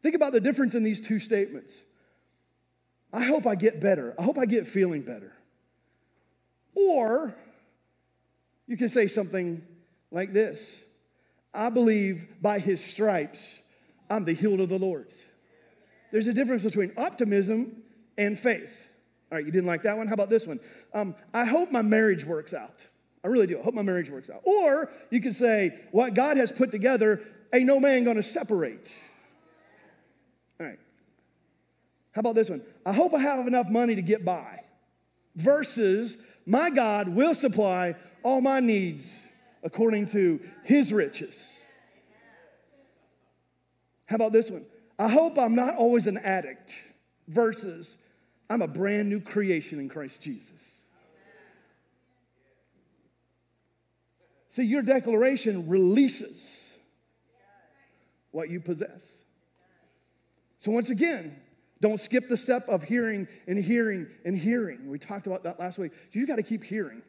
[0.03, 1.73] Think about the difference in these two statements.
[3.13, 4.13] I hope I get better.
[4.17, 5.33] I hope I get feeling better.
[6.75, 7.35] Or
[8.67, 9.61] you can say something
[10.11, 10.61] like this
[11.53, 13.59] I believe by his stripes,
[14.09, 15.07] I'm the healed of the Lord.
[16.11, 17.83] There's a difference between optimism
[18.17, 18.77] and faith.
[19.31, 20.07] All right, you didn't like that one?
[20.07, 20.59] How about this one?
[20.93, 22.81] Um, I hope my marriage works out.
[23.23, 23.59] I really do.
[23.59, 24.41] I hope my marriage works out.
[24.43, 27.21] Or you could say, what God has put together,
[27.53, 28.91] ain't no man gonna separate.
[30.59, 30.79] All right.
[32.11, 32.61] How about this one?
[32.85, 34.59] I hope I have enough money to get by.
[35.35, 39.19] Versus, my God will supply all my needs
[39.63, 41.35] according to his riches.
[44.05, 44.65] How about this one?
[44.99, 46.73] I hope I'm not always an addict
[47.27, 47.95] versus
[48.49, 50.59] I'm a brand new creation in Christ Jesus.
[54.49, 56.37] See, your declaration releases
[58.31, 58.99] what you possess.
[60.59, 61.37] So, once again,
[61.81, 64.89] don't skip the step of hearing and hearing and hearing.
[64.89, 65.91] We talked about that last week.
[66.11, 67.01] You got to keep hearing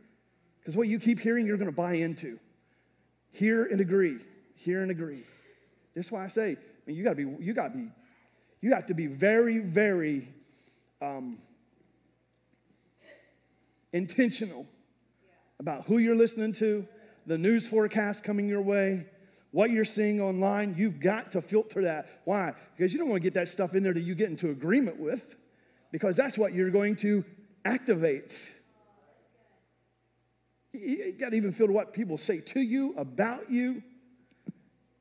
[0.59, 2.39] because what you keep hearing, you're going to buy into.
[3.31, 4.19] Hear and agree.
[4.57, 5.25] Hear and agree.
[5.95, 6.57] That's why I say, I
[6.87, 7.89] mean, you got to be, you got to be,
[8.63, 10.29] you have to be very, very
[11.03, 11.39] um,
[13.93, 14.67] intentional
[15.61, 16.87] about who you're listening to,
[17.27, 19.07] the news forecast coming your way,
[19.53, 22.09] what you're seeing online, you've got to filter that.
[22.25, 22.55] Why?
[22.77, 24.99] Because you don't want to get that stuff in there that you get into agreement
[24.99, 25.37] with,
[25.93, 27.25] because that's what you're going to
[27.65, 28.37] activate.
[30.73, 33.83] You got to even filter what people say to you, about you,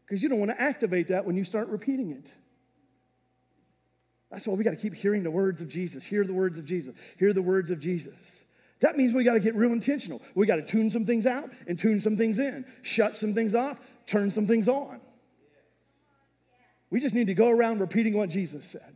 [0.05, 2.29] because you don't want to activate that when you start repeating it.
[4.29, 6.03] That's why we got to keep hearing the words of Jesus.
[6.03, 6.93] Hear the words of Jesus.
[7.17, 8.15] Hear the words of Jesus.
[8.81, 10.21] That means we got to get real intentional.
[10.35, 13.55] We got to tune some things out and tune some things in, shut some things
[13.55, 14.99] off, turn some things on.
[16.89, 18.95] We just need to go around repeating what Jesus said.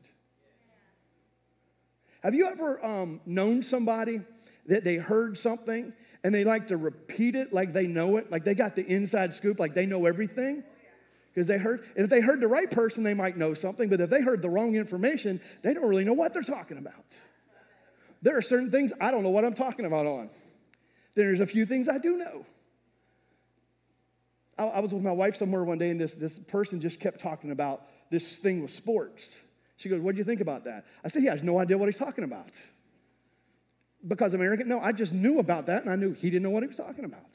[2.21, 4.19] Have you ever um, known somebody
[4.67, 8.43] that they heard something and they like to repeat it like they know it, like
[8.43, 10.63] they got the inside scoop, like they know everything?
[11.33, 14.01] Because they heard, and if they heard the right person, they might know something, but
[14.01, 17.05] if they heard the wrong information, they don't really know what they're talking about.
[18.21, 20.29] There are certain things I don't know what I'm talking about on.
[21.13, 22.45] There's a few things I do know.
[24.58, 27.20] I, I was with my wife somewhere one day, and this, this person just kept
[27.20, 29.28] talking about this thing with sports.
[29.78, 30.86] She goes, What do you think about that?
[31.03, 32.49] I said, He has no idea what he's talking about.
[34.08, 34.68] Because American?
[34.68, 36.78] No, I just knew about that, and I knew he didn't know what he was
[36.78, 37.26] talking about.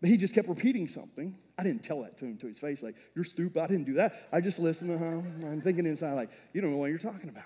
[0.00, 1.36] But he just kept repeating something.
[1.56, 3.60] I didn't tell that to him to his face, like, You're stupid.
[3.62, 4.28] I didn't do that.
[4.32, 4.90] I just listened.
[4.90, 5.48] Uh-huh.
[5.48, 7.44] I'm thinking inside, like, You don't know what you're talking about.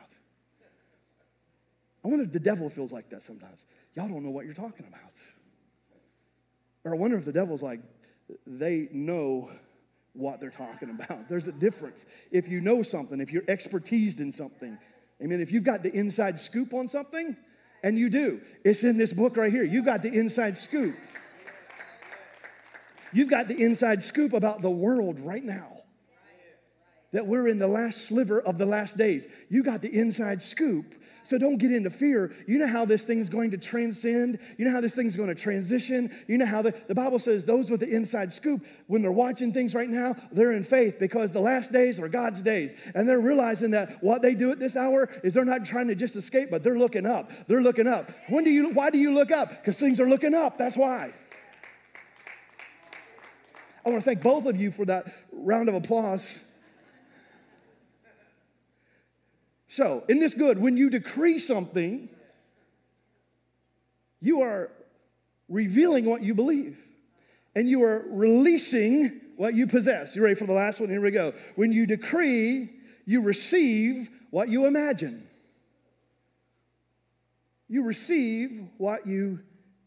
[2.05, 3.65] I wonder if the devil feels like that sometimes.
[3.95, 5.13] Y'all don't know what you're talking about.
[6.85, 7.81] Or I wonder if the devil's like,
[8.47, 9.51] they know
[10.15, 11.27] what they're talking about.
[11.29, 12.05] There's a difference.
[12.31, 14.79] If you know something, if you're expertised in something,
[15.21, 17.37] I mean, if you've got the inside scoop on something,
[17.83, 19.65] and you do, it's in this book right here.
[19.65, 20.95] You got the inside scoop.
[23.13, 25.79] You've got the inside scoop about the world right now.
[27.13, 29.25] That we're in the last sliver of the last days.
[29.51, 30.95] You got the inside scoop
[31.25, 32.35] so don't get into fear.
[32.47, 34.39] You know how this thing's going to transcend.
[34.59, 36.11] You know how this thing's going to transition.
[36.27, 39.53] You know how the, the Bible says those with the inside scoop, when they're watching
[39.53, 42.75] things right now, they're in faith because the last days are God's days.
[42.95, 45.95] And they're realizing that what they do at this hour is they're not trying to
[45.95, 47.31] just escape, but they're looking up.
[47.47, 48.11] They're looking up.
[48.29, 49.51] When do you why do you look up?
[49.51, 50.59] Because things are looking up.
[50.59, 51.13] That's why.
[53.85, 56.39] I want to thank both of you for that round of applause.
[59.73, 60.59] So, isn't this good?
[60.59, 62.11] When you decree something,
[64.21, 64.71] you are
[65.49, 66.77] revealing what you believe
[67.55, 70.15] and you are releasing what you possess.
[70.15, 70.91] You ready for the last one?
[70.91, 71.33] Here we go.
[71.57, 72.69] When you decree,
[73.07, 75.27] you receive what you imagine.
[77.67, 79.41] You receive what you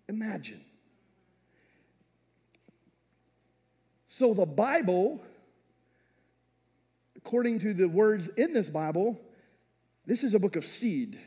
[0.09, 0.61] imagine.
[4.09, 5.21] So the Bible,
[7.15, 9.21] according to the words in this Bible,
[10.05, 11.19] this is a book of seed.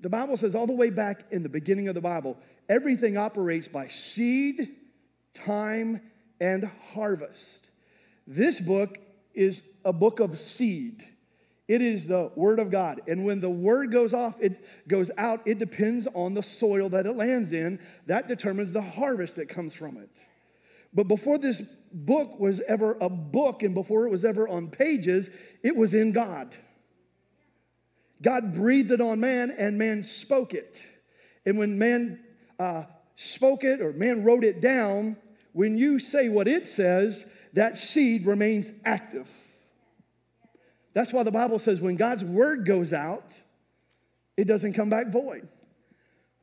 [0.00, 2.36] The Bible says, all the way back in the beginning of the Bible,
[2.68, 4.76] everything operates by seed,
[5.34, 6.00] time,
[6.40, 7.68] and harvest.
[8.26, 8.98] This book
[9.34, 11.04] is a book of seed.
[11.68, 13.02] It is the word of God.
[13.08, 17.06] And when the word goes off, it goes out, it depends on the soil that
[17.06, 17.80] it lands in.
[18.06, 20.08] That determines the harvest that comes from it.
[20.96, 25.28] But before this book was ever a book and before it was ever on pages,
[25.62, 26.54] it was in God.
[28.22, 30.80] God breathed it on man and man spoke it.
[31.44, 32.20] And when man
[32.58, 32.84] uh,
[33.14, 35.18] spoke it or man wrote it down,
[35.52, 39.28] when you say what it says, that seed remains active.
[40.94, 43.34] That's why the Bible says when God's word goes out,
[44.38, 45.46] it doesn't come back void.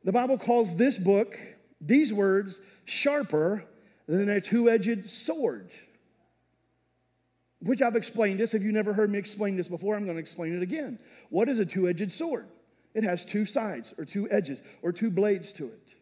[0.04, 1.36] The Bible calls this book,
[1.80, 3.64] these words, sharper
[4.06, 5.72] than a two edged sword.
[7.60, 8.52] Which I've explained this.
[8.52, 10.98] If you never heard me explain this before, I'm going to explain it again.
[11.30, 12.46] What is a two edged sword?
[12.94, 15.94] It has two sides, or two edges, or two blades to it.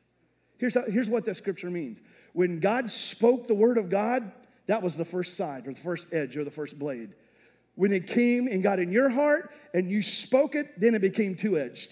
[0.58, 2.00] Here's, how, here's what that scripture means.
[2.34, 4.30] When God spoke the word of God,
[4.66, 7.14] that was the first side, or the first edge, or the first blade.
[7.74, 11.34] When it came and got in your heart and you spoke it, then it became
[11.34, 11.90] two edged.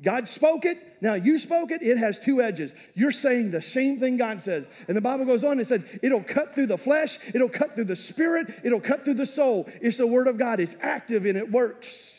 [0.00, 0.96] God spoke it.
[1.00, 1.82] Now you spoke it.
[1.82, 2.72] It has two edges.
[2.94, 4.66] You're saying the same thing God says.
[4.86, 7.86] And the Bible goes on and says, it'll cut through the flesh, it'll cut through
[7.86, 9.68] the spirit, it'll cut through the soul.
[9.80, 10.60] It's the word of God.
[10.60, 12.12] It's active and it works.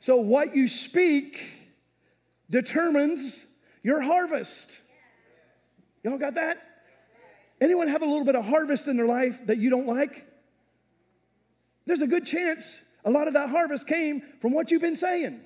[0.00, 1.40] So what you speak
[2.48, 3.44] determines
[3.82, 4.70] your harvest.
[6.02, 6.62] Y'all got that?
[7.60, 10.26] Anyone have a little bit of harvest in their life that you don't like?
[11.84, 15.40] There's a good chance a lot of that harvest came from what you've been saying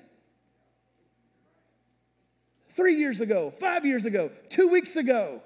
[2.75, 5.41] three years ago, five years ago, two weeks ago.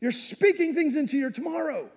[0.00, 1.88] You're speaking things into your tomorrow.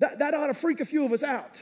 [0.00, 1.60] That, that ought to freak a few of us out.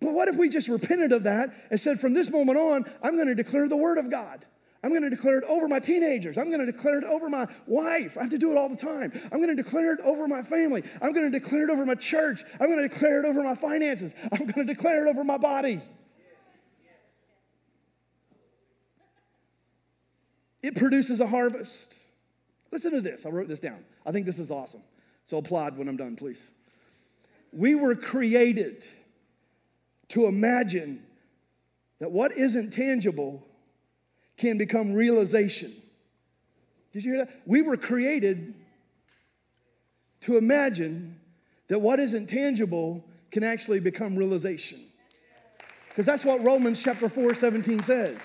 [0.00, 3.16] But what if we just repented of that and said, from this moment on, I'm
[3.16, 4.44] going to declare the word of God?
[4.82, 6.36] I'm going to declare it over my teenagers.
[6.36, 8.18] I'm going to declare it over my wife.
[8.18, 9.18] I have to do it all the time.
[9.32, 10.82] I'm going to declare it over my family.
[11.00, 12.44] I'm going to declare it over my church.
[12.60, 14.12] I'm going to declare it over my finances.
[14.30, 15.80] I'm going to declare it over my body.
[20.64, 21.94] It produces a harvest.
[22.72, 23.26] Listen to this.
[23.26, 23.84] I wrote this down.
[24.06, 24.80] I think this is awesome.
[25.26, 26.40] So applaud when I'm done, please.
[27.52, 28.82] We were created
[30.08, 31.02] to imagine
[32.00, 33.42] that what isn't tangible
[34.38, 35.74] can become realization.
[36.94, 37.42] Did you hear that?
[37.44, 38.54] We were created
[40.22, 41.20] to imagine
[41.68, 44.80] that what isn't tangible can actually become realization.
[45.90, 48.16] Because that's what Romans chapter 4, 17 says.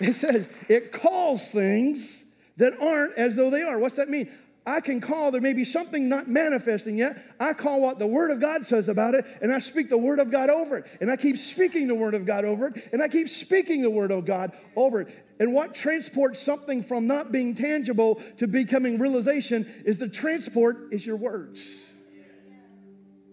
[0.00, 2.22] It says it calls things
[2.56, 3.78] that aren't as though they are.
[3.78, 4.30] What's that mean?
[4.66, 7.24] I can call, there may be something not manifesting yet.
[7.40, 10.18] I call what the Word of God says about it, and I speak the Word
[10.18, 10.86] of God over it.
[11.00, 13.90] And I keep speaking the Word of God over it, and I keep speaking the
[13.90, 15.08] Word of God over it.
[15.40, 21.06] And what transports something from not being tangible to becoming realization is the transport is
[21.06, 21.60] your words.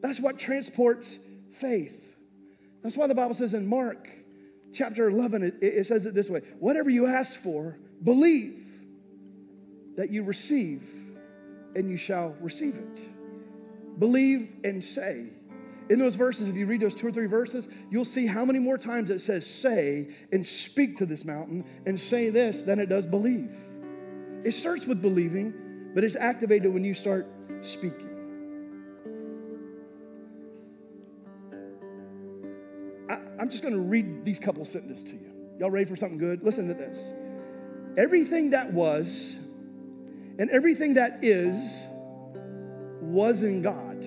[0.02, 1.20] That's what transports
[1.60, 2.06] faith.
[2.84, 4.08] That's why the Bible says in Mark
[4.78, 8.64] chapter 11, it, it says it this way Whatever you ask for, believe
[9.98, 10.84] that you receive,
[11.76, 14.00] and you shall receive it.
[14.00, 15.26] Believe and say.
[15.90, 18.60] In those verses, if you read those two or three verses, you'll see how many
[18.60, 22.88] more times it says say and speak to this mountain and say this than it
[22.88, 23.50] does believe.
[24.44, 25.54] It starts with believing,
[25.96, 27.28] but it's activated when you start
[27.62, 28.17] speaking.
[33.38, 35.32] I, am just going to read these couple sentences to you.
[35.60, 36.44] Y'all ready for something good?
[36.44, 36.98] Listen to this.
[37.98, 39.36] everything that was
[40.40, 41.56] and everything that is
[43.02, 44.04] was in God.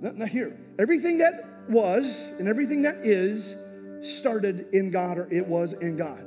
[0.00, 2.06] Now, now here, everything that was
[2.38, 3.56] and everything that is
[4.02, 6.24] started in God or it was in God.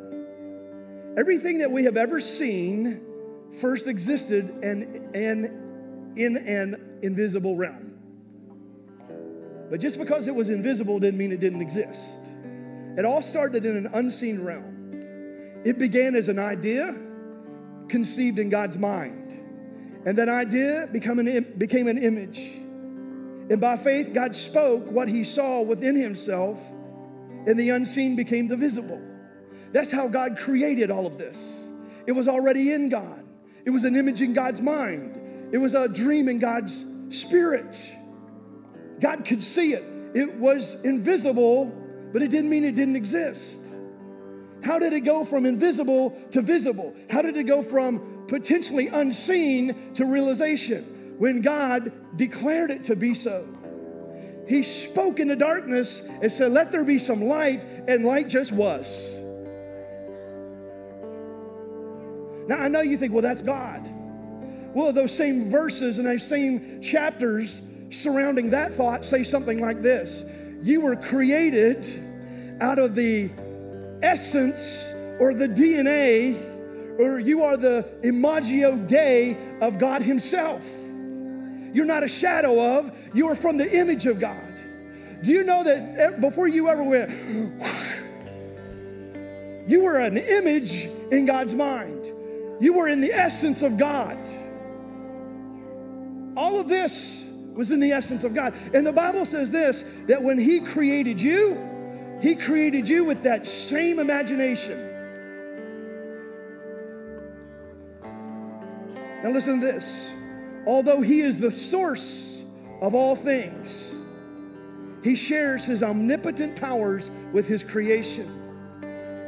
[1.18, 3.02] Everything that we have ever seen
[3.60, 7.91] first existed and, and in an invisible realm.
[9.72, 12.22] But just because it was invisible didn't mean it didn't exist.
[12.98, 15.62] It all started in an unseen realm.
[15.64, 16.94] It began as an idea
[17.88, 19.32] conceived in God's mind.
[20.06, 22.38] And that idea an, became an image.
[23.50, 26.60] And by faith, God spoke what he saw within himself,
[27.48, 29.02] and the unseen became the visible.
[29.72, 31.38] That's how God created all of this.
[32.08, 33.24] It was already in God,
[33.64, 37.74] it was an image in God's mind, it was a dream in God's spirit.
[39.02, 39.84] God could see it.
[40.14, 41.66] It was invisible,
[42.14, 43.58] but it didn't mean it didn't exist.
[44.64, 46.96] How did it go from invisible to visible?
[47.10, 51.16] How did it go from potentially unseen to realization?
[51.18, 53.48] When God declared it to be so.
[54.48, 58.52] He spoke in the darkness and said, Let there be some light, and light just
[58.52, 59.16] was.
[62.48, 63.88] Now, I know you think, well, that's God.
[64.74, 67.62] Well, those same verses and those same chapters
[67.92, 70.24] surrounding that thought say something like this
[70.64, 73.30] You were created out of the
[74.02, 74.90] essence
[75.20, 80.64] or the DNA, or you are the imago Dei of God Himself.
[81.74, 84.48] You're not a shadow of, you are from the image of God.
[85.24, 87.12] Do you know that before you ever went,
[89.70, 92.06] you were an image in God's mind?
[92.60, 94.18] You were in the essence of God.
[96.36, 97.26] All of this
[97.62, 98.56] was in the essence of God.
[98.74, 101.56] And the Bible says this that when He created you,
[102.20, 104.88] He created you with that same imagination.
[109.24, 110.12] Now, listen to this.
[110.66, 112.42] Although He is the source
[112.82, 113.92] of all things,
[115.04, 118.40] He shares His omnipotent powers with His creation.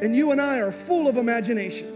[0.01, 1.92] And you and I are full of imagination.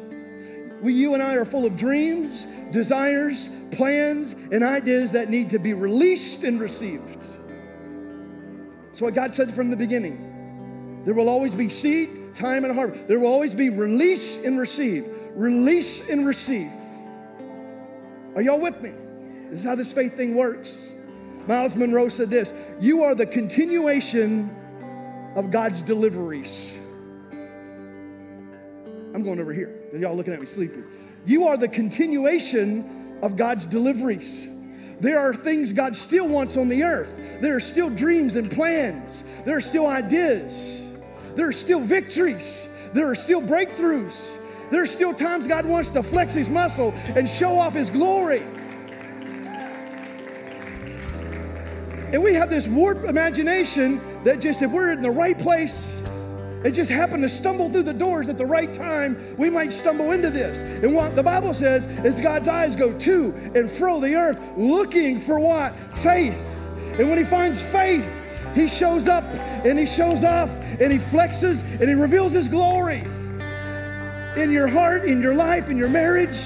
[0.81, 5.59] We, you and I are full of dreams, desires, plans, and ideas that need to
[5.59, 7.21] be released and received.
[8.89, 11.03] That's what God said from the beginning.
[11.05, 13.07] There will always be seed, time, and harvest.
[13.07, 15.07] There will always be release and receive.
[15.35, 16.71] Release and receive.
[18.35, 18.91] Are y'all with me?
[19.49, 20.77] This is how this faith thing works.
[21.47, 24.53] Myles Munroe said this You are the continuation
[25.35, 26.73] of God's deliveries.
[29.13, 29.76] I'm going over here.
[29.93, 30.83] Y'all looking at me sleepy.
[31.25, 34.47] You are the continuation of God's deliveries.
[34.99, 37.19] There are things God still wants on the earth.
[37.41, 39.23] There are still dreams and plans.
[39.45, 40.81] There are still ideas.
[41.35, 42.67] There are still victories.
[42.93, 44.15] There are still breakthroughs.
[44.71, 48.41] There are still times God wants to flex his muscle and show off his glory.
[52.11, 55.96] And we have this warped imagination that just if we're in the right place,
[56.63, 60.11] it just happened to stumble through the doors at the right time, we might stumble
[60.11, 60.57] into this.
[60.83, 65.19] And what the Bible says is God's eyes go to and fro the earth looking
[65.19, 65.75] for what?
[65.97, 66.37] Faith.
[66.97, 68.05] And when he finds faith,
[68.55, 73.01] he shows up and he shows off and he flexes and he reveals his glory
[74.35, 76.39] in your heart, in your life, in your marriage,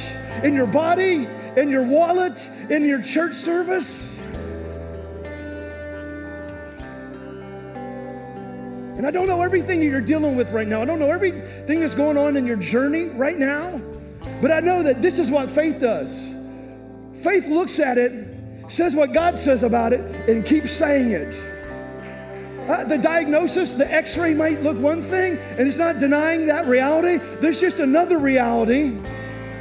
[0.44, 2.38] in your body, in your wallet,
[2.70, 4.18] in your church service.
[8.98, 10.82] And I don't know everything that you're dealing with right now.
[10.82, 13.82] I don't know everything that's going on in your journey right now.
[14.42, 16.12] But I know that this is what faith does.
[17.24, 18.28] Faith looks at it,
[18.68, 21.34] says what God says about it, and keeps saying it.
[22.70, 26.68] Uh, the diagnosis, the x ray might look one thing, and it's not denying that
[26.68, 27.18] reality.
[27.40, 28.98] There's just another reality.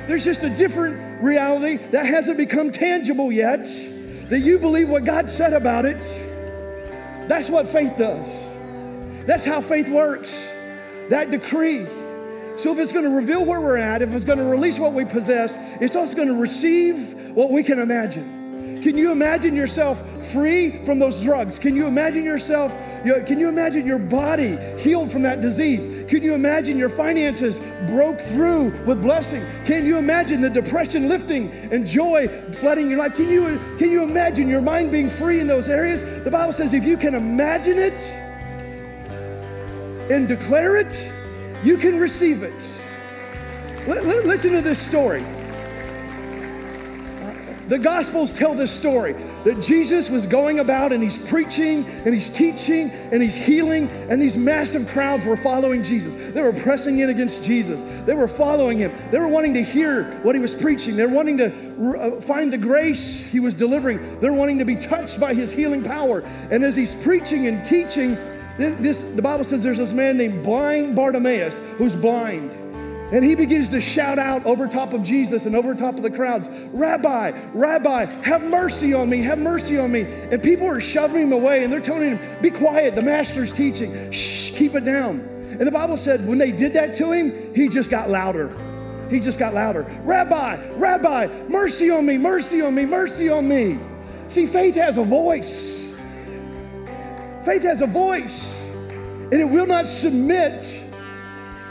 [0.06, 3.64] There's just a different reality that hasn't become tangible yet,
[4.28, 6.00] that you believe what God said about it.
[7.28, 8.28] That's what faith does.
[9.30, 10.32] That's how faith works.
[11.08, 11.86] That decree.
[12.56, 14.92] So if it's going to reveal where we're at, if it's going to release what
[14.92, 18.82] we possess, it's also going to receive what we can imagine.
[18.82, 20.02] Can you imagine yourself
[20.32, 21.60] free from those drugs?
[21.60, 22.72] Can you imagine yourself,
[23.04, 26.10] can you imagine your body healed from that disease?
[26.10, 29.46] Can you imagine your finances broke through with blessing?
[29.64, 33.14] Can you imagine the depression lifting and joy flooding your life?
[33.14, 36.02] Can you, can you imagine your mind being free in those areas?
[36.24, 38.29] The Bible says if you can imagine it,
[40.10, 40.92] and declare it,
[41.64, 42.60] you can receive it.
[43.86, 45.24] listen to this story.
[47.68, 49.12] The Gospels tell this story
[49.44, 54.20] that Jesus was going about and he's preaching and he's teaching and he's healing, and
[54.20, 56.12] these massive crowds were following Jesus.
[56.34, 57.80] They were pressing in against Jesus.
[58.06, 58.92] They were following him.
[59.12, 60.96] They were wanting to hear what he was preaching.
[60.96, 64.18] They're wanting to uh, find the grace he was delivering.
[64.18, 66.24] They're wanting to be touched by his healing power.
[66.50, 68.18] And as he's preaching and teaching,
[68.60, 72.52] this, the Bible says there's this man named blind Bartimaeus who's blind.
[73.12, 76.10] And he begins to shout out over top of Jesus and over top of the
[76.10, 80.02] crowds, Rabbi, Rabbi, have mercy on me, have mercy on me.
[80.02, 84.12] And people are shoving him away and they're telling him, Be quiet, the master's teaching.
[84.12, 85.20] Shh, keep it down.
[85.58, 88.56] And the Bible said when they did that to him, he just got louder.
[89.10, 89.82] He just got louder.
[90.04, 93.80] Rabbi, Rabbi, mercy on me, mercy on me, mercy on me.
[94.28, 95.89] See, faith has a voice.
[97.44, 100.64] Faith has a voice, and it will not submit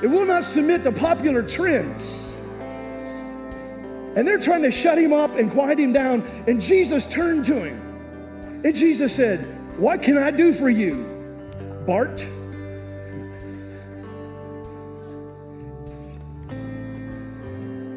[0.02, 2.26] it will not submit to popular trends.
[4.16, 6.22] And they're trying to shut him up and quiet him down.
[6.48, 8.62] And Jesus turned to him.
[8.64, 11.04] And Jesus said, What can I do for you,
[11.86, 12.26] Bart?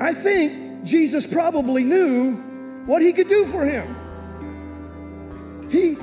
[0.00, 2.34] I think Jesus probably knew
[2.86, 3.96] what he could do for him.
[5.70, 5.96] He,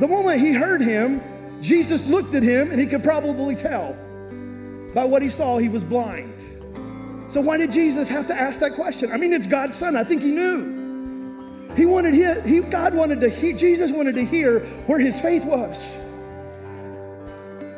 [0.00, 1.20] the moment he heard him,
[1.60, 3.96] Jesus looked at him and he could probably tell
[4.94, 6.42] by what he saw, he was blind.
[7.30, 9.12] So why did Jesus have to ask that question?
[9.12, 9.96] I mean, it's God's son.
[9.96, 10.78] I think he knew.
[11.76, 15.44] He wanted he, he God wanted to hear, Jesus wanted to hear where his faith
[15.44, 15.84] was.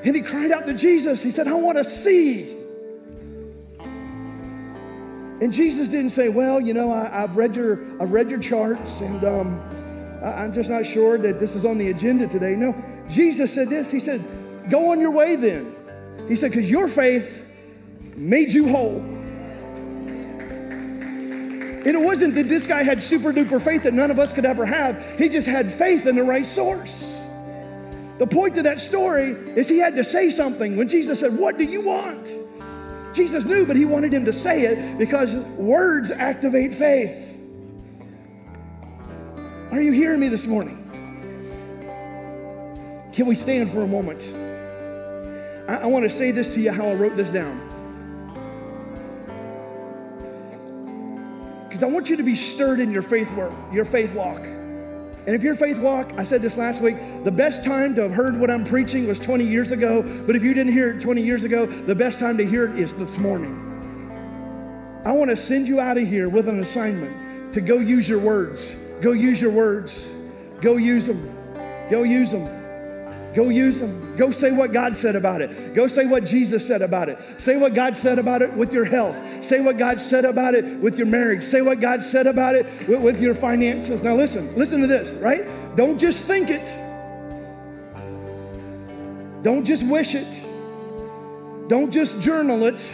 [0.04, 1.20] And he cried out to Jesus.
[1.20, 2.56] He said, I want to see.
[5.40, 9.00] And Jesus didn't say, Well, you know, I, have read your I've read your charts,
[9.00, 9.60] and um,
[10.22, 12.54] I'm just not sure that this is on the agenda today.
[12.54, 12.74] No,
[13.08, 13.90] Jesus said this.
[13.90, 14.22] He said,
[14.70, 15.74] Go on your way then.
[16.28, 17.44] He said, because your faith
[18.14, 19.00] made you whole.
[21.80, 24.44] And it wasn't that this guy had super duper faith that none of us could
[24.44, 25.18] ever have.
[25.18, 27.16] He just had faith in the right source.
[28.18, 30.76] The point of that story is he had to say something.
[30.76, 32.30] When Jesus said, What do you want?
[33.14, 37.29] Jesus knew, but he wanted him to say it because words activate faith.
[39.70, 40.78] Are you hearing me this morning?
[43.12, 44.20] Can we stand for a moment?
[45.70, 47.68] I, I want to say this to you how I wrote this down.
[51.68, 54.40] Because I want you to be stirred in your faith work, your faith walk.
[54.40, 58.12] And if your faith walk, I said this last week, the best time to have
[58.12, 60.02] heard what I'm preaching was 20 years ago.
[60.02, 62.76] But if you didn't hear it 20 years ago, the best time to hear it
[62.76, 63.68] is this morning.
[65.04, 68.18] I want to send you out of here with an assignment to go use your
[68.18, 68.74] words.
[69.00, 70.06] Go use your words.
[70.60, 71.36] Go use them.
[71.90, 72.60] Go use them.
[73.34, 74.16] Go use them.
[74.16, 75.74] Go say what God said about it.
[75.74, 77.18] Go say what Jesus said about it.
[77.38, 79.16] Say what God said about it with your health.
[79.44, 81.44] Say what God said about it with your marriage.
[81.44, 84.02] Say what God said about it with, with your finances.
[84.02, 85.46] Now, listen, listen to this, right?
[85.76, 86.66] Don't just think it,
[89.42, 92.84] don't just wish it, don't just journal it,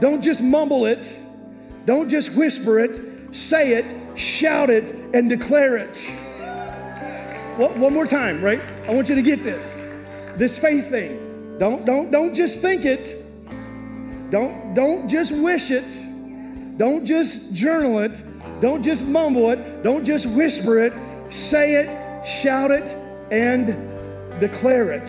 [0.00, 1.08] don't just mumble it,
[1.86, 3.15] don't just whisper it.
[3.32, 5.96] Say it, shout it, and declare it.
[7.56, 8.60] One more time, right?
[8.86, 9.66] I want you to get this.
[10.36, 11.56] This faith thing.
[11.58, 13.24] Don't, don't, don't just think it.
[14.30, 15.88] Don't, don't just wish it.
[16.76, 18.22] Don't just journal it.
[18.60, 19.82] Don't just mumble it.
[19.82, 20.92] Don't just whisper it.
[21.32, 22.88] Say it, shout it,
[23.30, 23.68] and
[24.38, 25.08] declare it.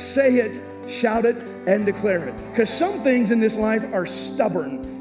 [0.00, 2.50] Say it, shout it, and declare it.
[2.50, 4.99] Because some things in this life are stubborn.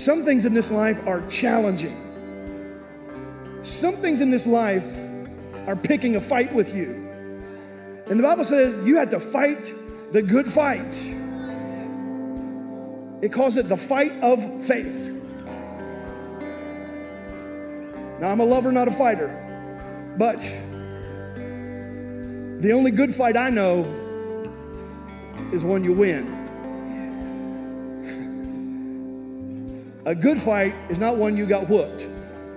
[0.00, 1.94] Some things in this life are challenging.
[3.62, 4.86] Some things in this life
[5.66, 6.94] are picking a fight with you.
[8.06, 9.74] And the Bible says you have to fight
[10.12, 10.94] the good fight.
[13.20, 15.10] It calls it the fight of faith.
[18.20, 19.28] Now, I'm a lover, not a fighter,
[20.16, 20.38] but
[22.62, 23.84] the only good fight I know
[25.52, 26.39] is one you win.
[30.06, 32.08] A good fight is not one you got whooped.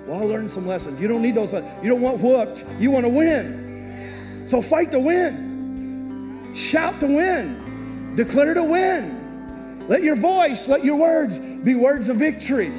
[0.08, 1.00] Well, I learned some lessons.
[1.00, 1.52] You don't need those.
[1.52, 2.66] You don't want whooped.
[2.80, 4.46] You want to win.
[4.48, 6.54] So fight to win.
[6.56, 8.16] Shout to win.
[8.16, 9.86] Declare to win.
[9.88, 12.72] Let your voice, let your words be words of victory.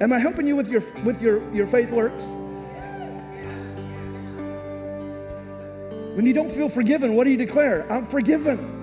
[0.00, 2.24] Am I helping you with your with your, your faith works?
[6.14, 7.90] When you don't feel forgiven, what do you declare?
[7.90, 8.73] I'm forgiven.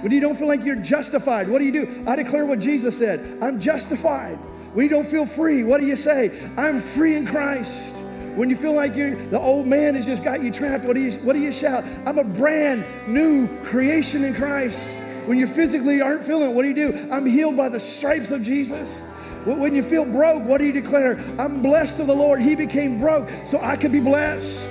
[0.00, 2.04] When you don't feel like you're justified, what do you do?
[2.06, 3.38] I declare what Jesus said.
[3.42, 4.36] I'm justified.
[4.74, 6.50] When you don't feel free, what do you say?
[6.56, 7.96] I'm free in Christ.
[8.36, 11.00] When you feel like you're the old man has just got you trapped, what do
[11.00, 11.84] you what do you shout?
[12.06, 14.78] I'm a brand new creation in Christ.
[15.26, 17.08] When you physically aren't feeling it, what do you do?
[17.10, 19.00] I'm healed by the stripes of Jesus.
[19.44, 21.18] When you feel broke, what do you declare?
[21.38, 22.40] I'm blessed of the Lord.
[22.40, 24.68] He became broke so I could be blessed.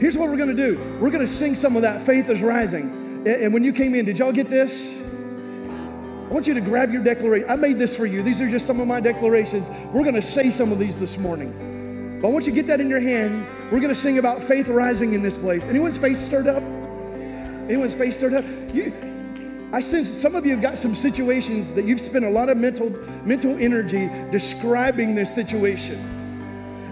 [0.00, 2.40] Here's what we're going to do we're going to sing some of that Faith is
[2.40, 3.26] Rising.
[3.26, 4.82] And when you came in, did y'all get this?
[4.82, 7.50] I want you to grab your declaration.
[7.50, 8.22] I made this for you.
[8.22, 9.68] These are just some of my declarations.
[9.92, 12.18] We're going to say some of these this morning.
[12.22, 13.46] But I want you to get that in your hand.
[13.70, 15.62] We're going to sing about faith rising in this place.
[15.64, 16.62] Anyone's faith stirred up?
[16.62, 18.44] Anyone's faith stirred up?
[18.74, 22.48] You, I sense some of you have got some situations that you've spent a lot
[22.48, 22.88] of mental,
[23.24, 25.98] mental energy describing this situation.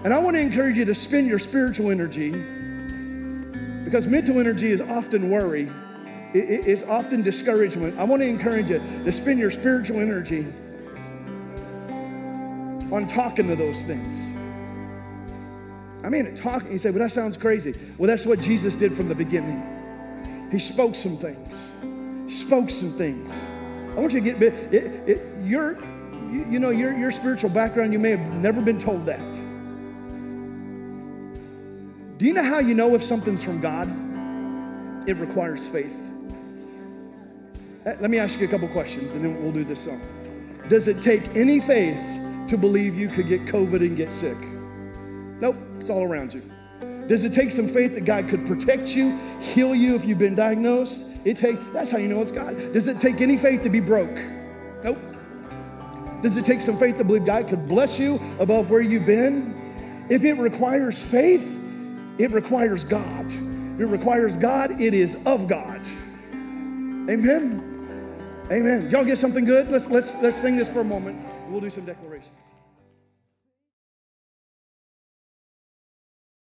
[0.03, 2.58] And I want to encourage you to spend your spiritual energy
[3.89, 5.67] because mental energy is often worry,
[6.31, 7.97] it's often discouragement.
[7.97, 10.45] I want to encourage you to spend your spiritual energy
[12.93, 14.15] on talking to those things.
[16.05, 17.73] I mean, talking, you say, well, that sounds crazy.
[17.97, 20.49] Well, that's what Jesus did from the beginning.
[20.51, 21.51] He spoke some things.
[22.31, 23.33] He spoke some things.
[23.97, 25.83] I want you to get, it, it, your,
[26.31, 29.48] you, you know, your, your spiritual background, you may have never been told that.
[32.19, 33.87] Do you know how you know if something's from God?
[35.07, 35.95] It requires faith.
[37.85, 40.01] Uh, let me ask you a couple questions and then we'll do this song.
[40.67, 42.03] Does it take any faith
[42.49, 44.35] to believe you could get COVID and get sick?
[45.39, 46.43] Nope, it's all around you.
[47.07, 50.35] Does it take some faith that God could protect you, heal you if you've been
[50.35, 51.03] diagnosed?
[51.23, 52.73] It take that's how you know it's God.
[52.73, 54.19] Does it take any faith to be broke?
[54.83, 54.97] Nope.
[56.21, 60.05] Does it take some faith to believe God could bless you above where you've been?
[60.09, 61.58] If it requires faith,
[62.19, 63.31] it requires God.
[63.31, 65.81] It requires God, it is of God.
[67.09, 67.65] Amen.
[68.51, 68.89] Amen.
[68.89, 69.69] Y'all get something good?
[69.69, 71.17] Let's let's let's sing this for a moment.
[71.49, 72.33] We'll do some declarations.